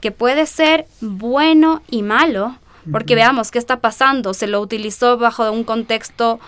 que 0.00 0.10
puede 0.10 0.46
ser 0.46 0.86
bueno 1.00 1.82
y 1.88 2.02
malo, 2.02 2.56
porque 2.90 3.14
veamos 3.14 3.50
qué 3.50 3.58
está 3.58 3.80
pasando, 3.80 4.34
se 4.34 4.46
lo 4.46 4.60
utilizó 4.60 5.18
bajo 5.18 5.50
un 5.50 5.64
contexto 5.64 6.40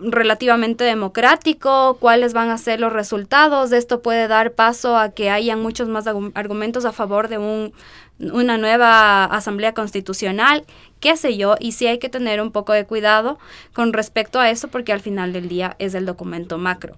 relativamente 0.00 0.84
democrático, 0.84 1.98
cuáles 2.00 2.32
van 2.32 2.50
a 2.50 2.58
ser 2.58 2.80
los 2.80 2.92
resultados. 2.92 3.72
Esto 3.72 4.02
puede 4.02 4.28
dar 4.28 4.52
paso 4.52 4.96
a 4.96 5.10
que 5.10 5.30
hayan 5.30 5.60
muchos 5.60 5.88
más 5.88 6.06
argumentos 6.34 6.84
a 6.84 6.92
favor 6.92 7.28
de 7.28 7.38
un, 7.38 7.72
una 8.18 8.58
nueva 8.58 9.24
asamblea 9.24 9.74
constitucional, 9.74 10.64
qué 11.00 11.16
sé 11.16 11.36
yo, 11.36 11.56
y 11.58 11.72
sí 11.72 11.86
hay 11.86 11.98
que 11.98 12.08
tener 12.08 12.40
un 12.40 12.52
poco 12.52 12.72
de 12.72 12.84
cuidado 12.84 13.38
con 13.72 13.92
respecto 13.92 14.38
a 14.38 14.50
eso 14.50 14.68
porque 14.68 14.92
al 14.92 15.00
final 15.00 15.32
del 15.32 15.48
día 15.48 15.76
es 15.78 15.94
el 15.94 16.06
documento 16.06 16.58
macro. 16.58 16.96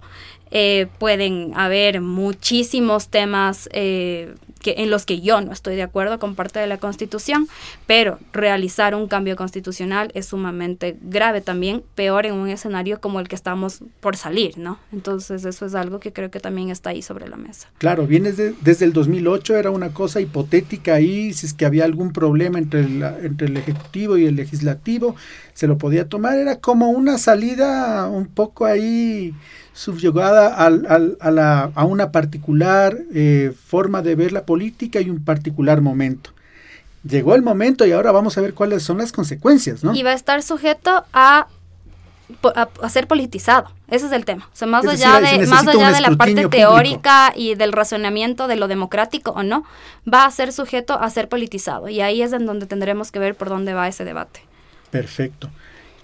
Eh, 0.55 0.87
pueden 0.99 1.51
haber 1.55 1.99
muchísimos 1.99 3.07
temas 3.07 3.67
eh, 3.71 4.35
que, 4.61 4.75
en 4.77 4.91
los 4.91 5.03
que 5.03 5.19
yo 5.19 5.41
no 5.41 5.51
estoy 5.51 5.75
de 5.75 5.81
acuerdo 5.81 6.19
con 6.19 6.35
parte 6.35 6.59
de 6.59 6.67
la 6.67 6.77
Constitución, 6.77 7.47
pero 7.87 8.19
realizar 8.33 8.93
un 8.93 9.07
cambio 9.07 9.35
constitucional 9.35 10.11
es 10.13 10.27
sumamente 10.27 10.95
grave 11.01 11.41
también, 11.41 11.81
peor 11.95 12.27
en 12.27 12.35
un 12.35 12.49
escenario 12.49 13.01
como 13.01 13.19
el 13.19 13.27
que 13.27 13.35
estamos 13.35 13.79
por 13.99 14.15
salir, 14.15 14.59
¿no? 14.59 14.77
Entonces 14.91 15.43
eso 15.43 15.65
es 15.65 15.73
algo 15.73 15.99
que 15.99 16.13
creo 16.13 16.29
que 16.29 16.39
también 16.39 16.69
está 16.69 16.91
ahí 16.91 17.01
sobre 17.01 17.27
la 17.27 17.37
mesa. 17.37 17.69
Claro, 17.79 18.05
viene 18.05 18.31
desde 18.31 18.85
el 18.85 18.93
2008, 18.93 19.55
era 19.55 19.71
una 19.71 19.89
cosa 19.89 20.21
hipotética 20.21 20.93
ahí, 20.93 21.33
si 21.33 21.47
es 21.47 21.53
que 21.55 21.65
había 21.65 21.83
algún 21.83 22.13
problema 22.13 22.59
entre, 22.59 22.81
entre 22.81 23.47
el 23.47 23.57
Ejecutivo 23.57 23.92
y 23.93 24.25
el 24.25 24.35
Legislativo, 24.35 25.15
se 25.53 25.67
lo 25.67 25.77
podía 25.77 26.09
tomar, 26.09 26.37
era 26.37 26.59
como 26.59 26.89
una 26.89 27.17
salida 27.17 28.07
un 28.07 28.25
poco 28.25 28.65
ahí 28.65 29.33
subyugada 29.73 30.55
al, 30.55 31.17
a, 31.19 31.31
la, 31.31 31.71
a, 31.73 31.85
una 31.85 32.11
particular 32.11 32.97
eh, 33.13 33.53
forma 33.65 34.01
de 34.01 34.15
ver 34.15 34.31
la 34.31 34.45
política 34.45 35.01
y 35.01 35.09
un 35.09 35.23
particular 35.23 35.81
momento. 35.81 36.31
Llegó 37.07 37.35
el 37.35 37.41
momento 37.41 37.85
y 37.85 37.91
ahora 37.91 38.11
vamos 38.11 38.37
a 38.37 38.41
ver 38.41 38.53
cuáles 38.53 38.83
son 38.83 38.97
las 38.97 39.11
consecuencias, 39.11 39.83
¿no? 39.83 39.93
Y 39.93 40.03
va 40.03 40.11
a 40.11 40.15
estar 40.15 40.41
sujeto 40.41 41.05
a, 41.11 41.47
a, 42.55 42.89
ser 42.89 43.07
politizado. 43.07 43.69
Ese 43.89 44.07
es 44.07 44.11
el 44.11 44.25
tema. 44.25 44.49
O 44.51 44.55
sea, 44.55 44.67
más 44.67 44.85
allá, 44.85 45.19
de, 45.19 45.45
más 45.47 45.67
allá 45.67 45.91
de 45.91 46.01
la 46.01 46.15
parte 46.15 46.47
teórica 46.47 47.33
y 47.35 47.55
del 47.55 47.73
razonamiento 47.73 48.47
de 48.47 48.55
lo 48.55 48.67
democrático 48.67 49.31
o 49.31 49.43
no, 49.43 49.63
va 50.11 50.25
a 50.25 50.31
ser 50.31 50.51
sujeto 50.53 50.99
a 50.99 51.09
ser 51.09 51.29
politizado. 51.29 51.89
Y 51.89 52.01
ahí 52.01 52.21
es 52.21 52.33
en 52.33 52.45
donde 52.45 52.65
tendremos 52.65 53.11
que 53.11 53.19
ver 53.19 53.35
por 53.35 53.49
dónde 53.49 53.73
va 53.73 53.87
ese 53.87 54.05
debate. 54.05 54.41
Perfecto. 54.89 55.49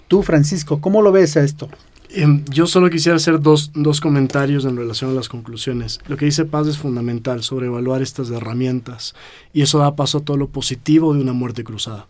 Tú, 0.08 0.22
Francisco, 0.22 0.80
¿cómo 0.80 1.02
lo 1.02 1.12
ves 1.12 1.36
a 1.36 1.42
esto? 1.42 1.68
Em, 2.12 2.44
yo 2.46 2.66
solo 2.66 2.90
quisiera 2.90 3.16
hacer 3.16 3.40
dos, 3.40 3.70
dos, 3.74 4.00
comentarios 4.00 4.64
en 4.64 4.76
relación 4.76 5.10
a 5.10 5.14
las 5.14 5.28
conclusiones. 5.28 6.00
Lo 6.08 6.16
que 6.16 6.24
dice 6.24 6.44
Paz 6.44 6.66
es 6.66 6.76
fundamental 6.76 7.44
sobre 7.44 7.66
evaluar 7.66 8.02
estas 8.02 8.30
herramientas 8.30 9.14
y 9.52 9.62
eso 9.62 9.78
da 9.78 9.94
paso 9.94 10.18
a 10.18 10.20
todo 10.22 10.36
lo 10.36 10.48
positivo 10.48 11.14
de 11.14 11.20
una 11.20 11.32
muerte 11.32 11.62
cruzada. 11.62 12.08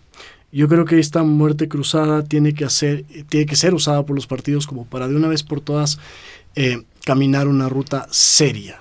Yo 0.52 0.68
creo 0.68 0.84
que 0.84 0.98
esta 0.98 1.22
muerte 1.22 1.68
cruzada 1.68 2.24
tiene 2.24 2.54
que, 2.54 2.64
hacer, 2.64 3.04
tiene 3.28 3.46
que 3.46 3.56
ser 3.56 3.72
usada 3.72 4.04
por 4.04 4.16
los 4.16 4.26
partidos 4.26 4.66
como 4.66 4.84
para 4.84 5.06
de 5.06 5.14
una 5.14 5.28
vez 5.28 5.42
por 5.42 5.60
todas 5.60 5.98
eh, 6.56 6.82
caminar 7.04 7.46
una 7.46 7.68
ruta 7.68 8.08
seria, 8.10 8.80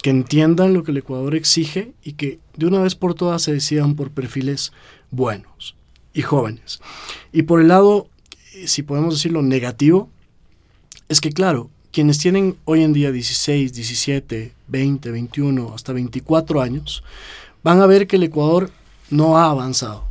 que 0.00 0.10
entiendan 0.10 0.74
lo 0.74 0.84
que 0.84 0.92
el 0.92 0.98
Ecuador 0.98 1.34
exige 1.34 1.92
y 2.04 2.12
que 2.12 2.38
de 2.56 2.66
una 2.66 2.80
vez 2.80 2.94
por 2.94 3.14
todas 3.14 3.42
se 3.42 3.52
decidan 3.52 3.96
por 3.96 4.10
perfiles 4.10 4.72
buenos 5.10 5.74
y 6.14 6.22
jóvenes. 6.22 6.80
Y 7.32 7.42
por 7.42 7.60
el 7.60 7.68
lado, 7.68 8.08
eh, 8.54 8.68
si 8.68 8.82
podemos 8.82 9.14
decirlo, 9.14 9.42
negativo, 9.42 10.08
es 11.08 11.20
que 11.20 11.32
claro, 11.32 11.68
quienes 11.90 12.18
tienen 12.18 12.56
hoy 12.64 12.82
en 12.82 12.92
día 12.92 13.10
16, 13.10 13.72
17, 13.72 14.52
20, 14.68 15.10
21, 15.10 15.74
hasta 15.74 15.92
24 15.92 16.60
años, 16.62 17.02
van 17.62 17.80
a 17.80 17.86
ver 17.86 18.06
que 18.06 18.16
el 18.16 18.22
Ecuador 18.22 18.70
no 19.10 19.36
ha 19.36 19.50
avanzado, 19.50 20.08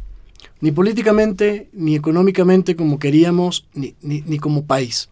ni 0.62 0.72
políticamente, 0.72 1.70
ni 1.74 1.96
económicamente 1.96 2.76
como 2.76 3.00
queríamos, 3.00 3.68
ni, 3.74 3.96
ni, 4.02 4.38
como 4.38 4.66
país. 4.66 5.10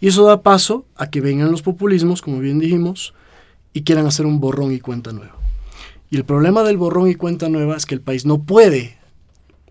Y 0.00 0.08
eso 0.08 0.24
da 0.24 0.42
paso 0.42 0.86
a 0.96 1.10
que 1.10 1.20
vengan 1.20 1.50
los 1.50 1.62
populismos, 1.62 2.22
como 2.22 2.38
bien 2.38 2.58
dijimos, 2.58 3.12
y 3.72 3.82
quieran 3.82 4.06
hacer 4.06 4.26
un 4.26 4.40
borrón 4.40 4.72
y 4.72 4.80
cuenta 4.80 5.12
nueva. 5.12 5.36
Y 6.08 6.16
el 6.16 6.24
problema 6.24 6.62
del 6.62 6.76
borrón 6.76 7.08
y 7.08 7.14
cuenta 7.14 7.48
nueva 7.48 7.76
es 7.76 7.84
que 7.84 7.94
el 7.94 8.00
país 8.00 8.24
no 8.24 8.42
puede 8.42 8.98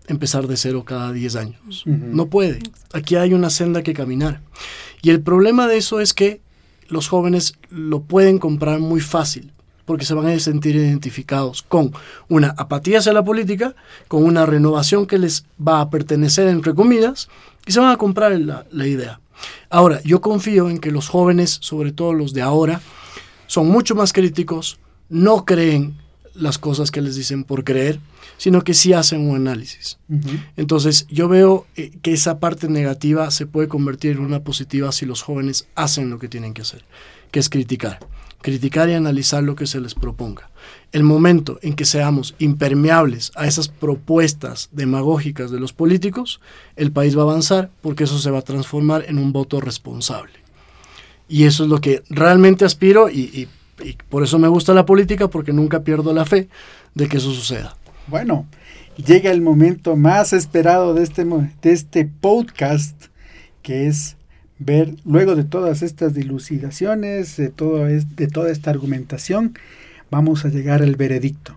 empezar 0.06 0.46
de 0.46 0.56
cero 0.56 0.84
cada 0.84 1.12
10 1.12 1.36
años. 1.36 1.84
No 1.86 2.26
puede. 2.26 2.60
Aquí 2.92 3.16
hay 3.16 3.34
una 3.34 3.50
senda 3.50 3.82
que 3.82 3.92
caminar. 3.92 4.40
Y 5.02 5.10
el 5.10 5.20
problema 5.20 5.66
de 5.66 5.78
eso 5.78 6.00
es 6.00 6.14
que 6.14 6.40
los 6.88 7.08
jóvenes 7.08 7.54
lo 7.70 8.02
pueden 8.02 8.38
comprar 8.38 8.80
muy 8.80 9.00
fácil, 9.00 9.52
porque 9.90 10.04
se 10.04 10.14
van 10.14 10.28
a 10.28 10.38
sentir 10.38 10.76
identificados 10.76 11.62
con 11.62 11.90
una 12.28 12.54
apatía 12.56 13.00
hacia 13.00 13.12
la 13.12 13.24
política, 13.24 13.74
con 14.06 14.22
una 14.22 14.46
renovación 14.46 15.04
que 15.04 15.18
les 15.18 15.46
va 15.60 15.80
a 15.80 15.90
pertenecer, 15.90 16.46
entre 16.46 16.76
comillas, 16.76 17.28
y 17.66 17.72
se 17.72 17.80
van 17.80 17.90
a 17.90 17.96
comprar 17.96 18.38
la, 18.38 18.64
la 18.70 18.86
idea. 18.86 19.20
Ahora, 19.68 20.00
yo 20.04 20.20
confío 20.20 20.70
en 20.70 20.78
que 20.78 20.92
los 20.92 21.08
jóvenes, 21.08 21.58
sobre 21.60 21.90
todo 21.90 22.12
los 22.12 22.32
de 22.34 22.40
ahora, 22.40 22.80
son 23.48 23.66
mucho 23.66 23.96
más 23.96 24.12
críticos, 24.12 24.78
no 25.08 25.44
creen 25.44 25.96
las 26.34 26.58
cosas 26.58 26.92
que 26.92 27.00
les 27.00 27.16
dicen 27.16 27.42
por 27.42 27.64
creer, 27.64 27.98
sino 28.36 28.62
que 28.62 28.74
sí 28.74 28.92
hacen 28.92 29.28
un 29.28 29.34
análisis. 29.34 29.98
Entonces, 30.56 31.08
yo 31.08 31.26
veo 31.26 31.66
eh, 31.74 31.90
que 32.00 32.12
esa 32.12 32.38
parte 32.38 32.68
negativa 32.68 33.28
se 33.32 33.46
puede 33.46 33.66
convertir 33.66 34.12
en 34.12 34.20
una 34.20 34.44
positiva 34.44 34.92
si 34.92 35.04
los 35.04 35.22
jóvenes 35.22 35.66
hacen 35.74 36.10
lo 36.10 36.20
que 36.20 36.28
tienen 36.28 36.54
que 36.54 36.62
hacer, 36.62 36.84
que 37.30 37.40
es 37.40 37.48
criticar. 37.48 37.98
Criticar 38.42 38.88
y 38.88 38.94
analizar 38.94 39.42
lo 39.42 39.54
que 39.54 39.66
se 39.66 39.80
les 39.80 39.94
proponga. 39.94 40.50
El 40.92 41.02
momento 41.02 41.58
en 41.62 41.74
que 41.74 41.84
seamos 41.84 42.34
impermeables 42.38 43.32
a 43.34 43.46
esas 43.46 43.68
propuestas 43.68 44.70
demagógicas 44.72 45.50
de 45.50 45.60
los 45.60 45.72
políticos, 45.72 46.40
el 46.76 46.90
país 46.90 47.16
va 47.16 47.22
a 47.22 47.24
avanzar 47.24 47.70
porque 47.82 48.04
eso 48.04 48.18
se 48.18 48.30
va 48.30 48.38
a 48.38 48.42
transformar 48.42 49.04
en 49.08 49.18
un 49.18 49.32
voto 49.32 49.60
responsable. 49.60 50.32
Y 51.28 51.44
eso 51.44 51.64
es 51.64 51.70
lo 51.70 51.80
que 51.80 52.02
realmente 52.08 52.64
aspiro 52.64 53.08
y, 53.08 53.48
por 54.10 54.22
eso 54.22 54.38
me 54.38 54.48
gusta 54.48 54.74
la 54.74 54.84
política 54.84 55.28
porque 55.28 55.54
nunca 55.54 55.84
pierdo 55.84 56.12
la 56.12 56.26
fe 56.26 56.48
de 56.94 57.08
que 57.08 57.16
eso 57.18 57.32
suceda. 57.32 57.76
Bueno, 58.08 58.46
llega 58.96 59.30
el 59.30 59.40
momento 59.40 59.96
más 59.96 60.32
esperado 60.32 60.92
de 60.92 61.02
este, 61.02 61.24
de 61.24 61.72
este 61.72 62.04
podcast, 62.04 63.06
que 63.62 63.86
es 63.86 64.16
ver, 64.60 64.94
luego 65.04 65.34
de 65.34 65.44
todas 65.44 65.82
estas 65.82 66.14
dilucidaciones, 66.14 67.36
de, 67.36 67.48
todo 67.48 67.86
de 67.86 68.28
toda 68.28 68.50
esta 68.50 68.70
argumentación, 68.70 69.54
vamos 70.10 70.44
a 70.44 70.48
llegar 70.48 70.82
al 70.82 70.96
veredicto. 70.96 71.56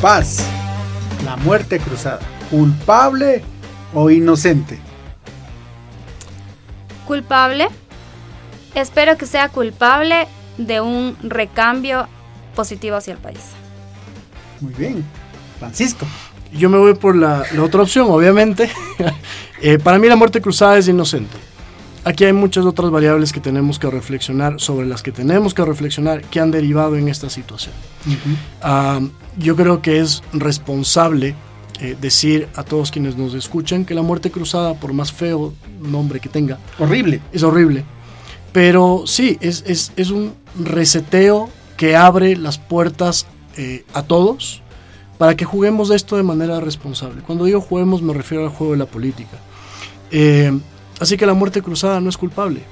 Paz, 0.00 0.44
la 1.24 1.36
muerte 1.36 1.78
cruzada, 1.78 2.18
culpable 2.50 3.44
o 3.94 4.10
inocente. 4.10 4.78
Culpable. 7.06 7.68
Espero 8.74 9.16
que 9.16 9.26
sea 9.26 9.48
culpable 9.48 10.26
de 10.56 10.80
un 10.80 11.16
recambio 11.22 12.08
positivo 12.54 12.96
hacia 12.96 13.12
el 13.12 13.18
país. 13.18 13.40
Muy 14.60 14.72
bien. 14.74 15.04
Francisco. 15.58 16.06
Yo 16.52 16.68
me 16.68 16.78
voy 16.78 16.94
por 16.94 17.16
la, 17.16 17.44
otra 17.60 17.82
opción, 17.82 18.06
obviamente. 18.10 18.70
Eh, 19.64 19.78
para 19.78 19.96
mí 19.96 20.08
la 20.08 20.16
muerte 20.16 20.40
cruzada 20.40 20.76
es 20.76 20.88
inocente. 20.88 21.36
Aquí 22.04 22.24
hay 22.24 22.32
muchas 22.32 22.64
otras 22.64 22.90
variables 22.90 23.32
que 23.32 23.38
tenemos 23.38 23.78
que 23.78 23.88
reflexionar, 23.88 24.60
sobre 24.60 24.88
las 24.88 25.04
que 25.04 25.12
tenemos 25.12 25.54
que 25.54 25.64
reflexionar, 25.64 26.22
que 26.22 26.40
han 26.40 26.50
derivado 26.50 26.96
en 26.96 27.06
esta 27.06 27.30
situación. 27.30 27.72
Ah, 28.60 28.98
yo 29.38 29.54
creo 29.54 29.80
que 29.80 30.00
es 30.00 30.24
responsable 30.32 31.36
eh, 31.82 31.96
decir 32.00 32.48
a 32.54 32.62
todos 32.62 32.90
quienes 32.90 33.16
nos 33.16 33.34
escuchan 33.34 33.84
que 33.84 33.94
la 33.94 34.02
muerte 34.02 34.30
cruzada, 34.30 34.74
por 34.74 34.92
más 34.92 35.12
feo 35.12 35.52
nombre 35.82 36.20
que 36.20 36.28
tenga, 36.28 36.58
horrible. 36.78 37.20
Es 37.32 37.42
horrible. 37.42 37.84
Pero 38.52 39.02
sí, 39.06 39.36
es, 39.40 39.64
es, 39.66 39.92
es 39.96 40.10
un 40.10 40.32
reseteo 40.58 41.50
que 41.76 41.96
abre 41.96 42.36
las 42.36 42.58
puertas 42.58 43.26
eh, 43.56 43.84
a 43.92 44.02
todos 44.02 44.62
para 45.18 45.36
que 45.36 45.44
juguemos 45.44 45.90
esto 45.90 46.16
de 46.16 46.22
manera 46.22 46.60
responsable. 46.60 47.22
Cuando 47.22 47.44
digo 47.44 47.60
juguemos 47.60 48.00
me 48.00 48.14
refiero 48.14 48.44
al 48.44 48.50
juego 48.50 48.72
de 48.72 48.78
la 48.78 48.86
política. 48.86 49.38
Eh, 50.10 50.52
Así 51.02 51.16
que 51.16 51.26
la 51.26 51.34
muerte 51.34 51.62
cruzada 51.62 52.00
no 52.00 52.08
es 52.08 52.16
culpable. 52.16 52.62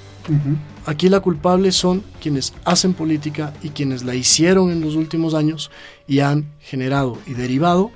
Aquí 0.86 1.08
la 1.08 1.18
culpable 1.18 1.72
son 1.72 2.04
quienes 2.22 2.54
hacen 2.64 2.94
política 2.94 3.52
y 3.61 3.70
quienes 3.70 4.04
la 4.04 4.14
hicieron 4.14 4.70
en 4.70 4.80
los 4.80 4.94
últimos 4.94 5.34
años 5.34 5.72
y 6.06 6.20
han 6.20 6.46
generado 6.61 7.18
y 7.26 7.34
derivado 7.34 7.90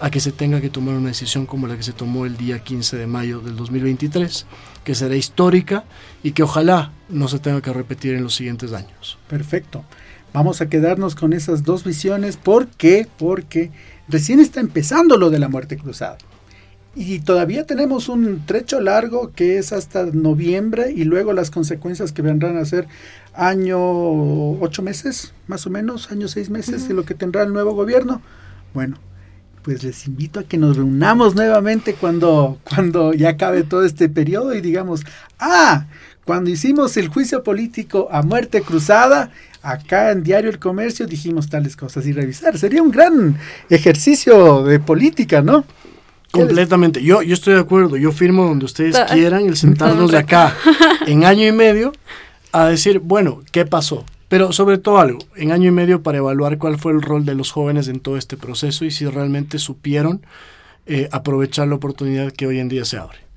a 0.00 0.10
que 0.10 0.20
se 0.20 0.32
tenga 0.32 0.60
que 0.60 0.70
tomar 0.70 0.94
una 0.94 1.08
decisión 1.08 1.46
como 1.46 1.66
la 1.66 1.76
que 1.76 1.82
se 1.82 1.92
tomó 1.92 2.26
el 2.26 2.36
día 2.36 2.60
15 2.60 2.96
de 2.96 3.06
mayo 3.06 3.40
del 3.40 3.56
2023, 3.56 4.46
que 4.84 4.94
será 4.94 5.16
histórica 5.16 5.84
y 6.22 6.32
que 6.32 6.42
ojalá 6.42 6.92
no 7.08 7.28
se 7.28 7.38
tenga 7.38 7.60
que 7.60 7.72
repetir 7.72 8.14
en 8.14 8.22
los 8.22 8.34
siguientes 8.34 8.72
años. 8.72 9.18
Perfecto. 9.28 9.84
Vamos 10.32 10.60
a 10.60 10.68
quedarnos 10.68 11.14
con 11.14 11.32
esas 11.32 11.64
dos 11.64 11.84
visiones. 11.84 12.36
¿Por 12.36 12.68
qué? 12.68 13.08
Porque 13.18 13.70
recién 14.08 14.40
está 14.40 14.60
empezando 14.60 15.16
lo 15.16 15.30
de 15.30 15.38
la 15.38 15.48
muerte 15.48 15.76
cruzada. 15.76 16.18
Y 16.94 17.20
todavía 17.20 17.64
tenemos 17.64 18.08
un 18.08 18.44
trecho 18.44 18.80
largo 18.80 19.32
que 19.32 19.58
es 19.58 19.72
hasta 19.72 20.06
noviembre 20.06 20.92
y 20.92 21.04
luego 21.04 21.32
las 21.32 21.50
consecuencias 21.50 22.12
que 22.12 22.22
vendrán 22.22 22.56
a 22.56 22.64
ser 22.64 22.88
año 23.34 23.78
ocho 24.60 24.82
meses, 24.82 25.32
más 25.46 25.66
o 25.66 25.70
menos, 25.70 26.10
año 26.10 26.28
seis 26.28 26.50
meses 26.50 26.88
de 26.88 26.94
lo 26.94 27.04
que 27.04 27.14
tendrá 27.14 27.42
el 27.44 27.52
nuevo 27.52 27.72
gobierno. 27.72 28.20
Bueno, 28.74 28.98
pues 29.62 29.82
les 29.82 30.06
invito 30.06 30.40
a 30.40 30.44
que 30.44 30.58
nos 30.58 30.76
reunamos 30.76 31.34
nuevamente 31.34 31.94
cuando, 31.94 32.58
cuando 32.64 33.12
ya 33.12 33.30
acabe 33.30 33.62
todo 33.62 33.84
este 33.84 34.08
periodo 34.08 34.54
y 34.54 34.60
digamos, 34.60 35.02
ah, 35.38 35.86
cuando 36.24 36.50
hicimos 36.50 36.96
el 36.96 37.08
juicio 37.08 37.42
político 37.42 38.08
a 38.10 38.22
muerte 38.22 38.62
cruzada, 38.62 39.30
acá 39.62 40.12
en 40.12 40.22
Diario 40.22 40.50
El 40.50 40.58
Comercio 40.58 41.06
dijimos 41.06 41.48
tales 41.48 41.76
cosas 41.76 42.06
y 42.06 42.12
revisar. 42.12 42.58
Sería 42.58 42.82
un 42.82 42.90
gran 42.90 43.38
ejercicio 43.70 44.62
de 44.62 44.78
política, 44.78 45.42
¿no? 45.42 45.64
Completamente. 46.30 47.02
Yo, 47.02 47.22
yo 47.22 47.34
estoy 47.34 47.54
de 47.54 47.60
acuerdo. 47.60 47.96
Yo 47.96 48.12
firmo 48.12 48.44
donde 48.44 48.66
ustedes 48.66 48.98
quieran 49.10 49.46
el 49.46 49.56
sentarnos 49.56 50.10
de 50.10 50.18
acá 50.18 50.54
en 51.06 51.24
año 51.24 51.46
y 51.46 51.52
medio 51.52 51.92
a 52.52 52.66
decir, 52.66 52.98
bueno, 52.98 53.42
¿qué 53.50 53.64
pasó? 53.64 54.04
Pero 54.28 54.52
sobre 54.52 54.78
todo 54.78 54.98
algo, 54.98 55.18
en 55.36 55.52
año 55.52 55.68
y 55.68 55.72
medio 55.72 56.02
para 56.02 56.18
evaluar 56.18 56.58
cuál 56.58 56.78
fue 56.78 56.92
el 56.92 57.02
rol 57.02 57.24
de 57.24 57.34
los 57.34 57.50
jóvenes 57.50 57.88
en 57.88 58.00
todo 58.00 58.16
este 58.16 58.36
proceso 58.36 58.84
y 58.84 58.90
si 58.90 59.06
realmente 59.06 59.58
supieron 59.58 60.22
eh, 60.86 61.08
aprovechar 61.12 61.68
la 61.68 61.76
oportunidad 61.76 62.32
que 62.32 62.46
hoy 62.46 62.58
en 62.58 62.68
día 62.68 62.84
se 62.84 62.98
abre. 62.98 63.27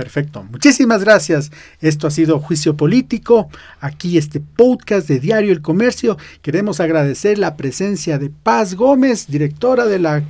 Perfecto. 0.00 0.42
Muchísimas 0.44 1.04
gracias. 1.04 1.52
Esto 1.82 2.06
ha 2.06 2.10
sido 2.10 2.38
Juicio 2.38 2.74
Político. 2.74 3.50
Aquí 3.80 4.16
este 4.16 4.40
podcast 4.40 5.06
de 5.06 5.20
Diario 5.20 5.52
El 5.52 5.60
Comercio. 5.60 6.16
Queremos 6.40 6.80
agradecer 6.80 7.36
la 7.36 7.54
presencia 7.54 8.18
de 8.18 8.30
Paz 8.30 8.76
Gómez, 8.76 9.26
directora, 9.26 9.84
de 9.84 9.98
la, 9.98 10.24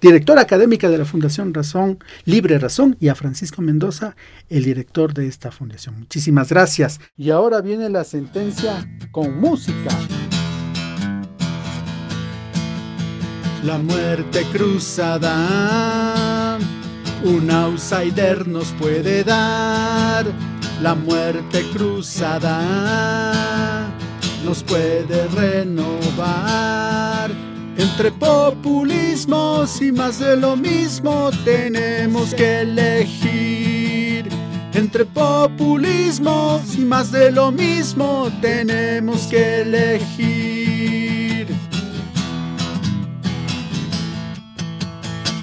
directora 0.00 0.42
académica 0.42 0.88
de 0.88 0.98
la 0.98 1.04
Fundación 1.04 1.52
Razón, 1.52 1.98
Libre 2.24 2.56
Razón, 2.60 2.96
y 3.00 3.08
a 3.08 3.16
Francisco 3.16 3.62
Mendoza, 3.62 4.14
el 4.48 4.62
director 4.62 5.12
de 5.12 5.26
esta 5.26 5.50
fundación. 5.50 5.98
Muchísimas 5.98 6.50
gracias. 6.50 7.00
Y 7.16 7.30
ahora 7.30 7.60
viene 7.62 7.90
la 7.90 8.04
sentencia 8.04 8.88
con 9.10 9.40
música. 9.40 9.90
La 13.64 13.78
muerte 13.78 14.44
cruzada 14.52 16.35
un 17.26 17.50
outsider 17.50 18.46
nos 18.46 18.68
puede 18.72 19.24
dar 19.24 20.24
la 20.80 20.94
muerte 20.94 21.64
cruzada, 21.72 23.32
nos 24.44 24.62
puede 24.62 25.26
renovar. 25.28 26.76
Entre 27.76 28.12
populismos 28.12 29.82
y 29.82 29.90
más 29.92 30.18
de 30.20 30.36
lo 30.36 30.56
mismo 30.56 31.30
tenemos 31.44 32.34
que 32.34 32.60
elegir. 32.60 34.28
Entre 34.72 35.04
populismos 35.04 36.76
y 36.76 36.84
más 36.84 37.10
de 37.10 37.32
lo 37.32 37.50
mismo 37.50 38.30
tenemos 38.40 39.26
que 39.26 39.62
elegir. 39.62 41.15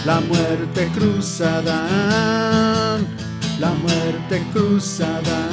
la 0.06 0.20
muerte 0.22 0.88
cruzada, 0.94 1.88
la 3.60 3.72
muerte 3.74 4.44
cruzada. 4.54 5.50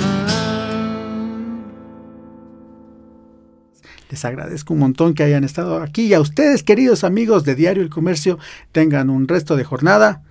Les 4.11 4.25
agradezco 4.25 4.75
un 4.75 4.81
montón 4.81 5.15
que 5.15 5.23
hayan 5.23 5.45
estado 5.45 5.81
aquí 5.83 6.07
y 6.07 6.15
a 6.15 6.21
ustedes, 6.21 6.63
queridos 6.63 7.05
amigos 7.05 7.45
de 7.45 7.55
Diario 7.55 7.83
El 7.83 7.91
Comercio, 7.91 8.39
tengan 8.73 9.09
un 9.11 9.27
resto 9.27 9.57
de 9.57 9.65
jornada 9.65 10.23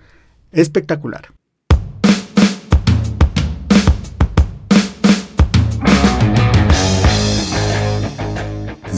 espectacular. 0.52 1.37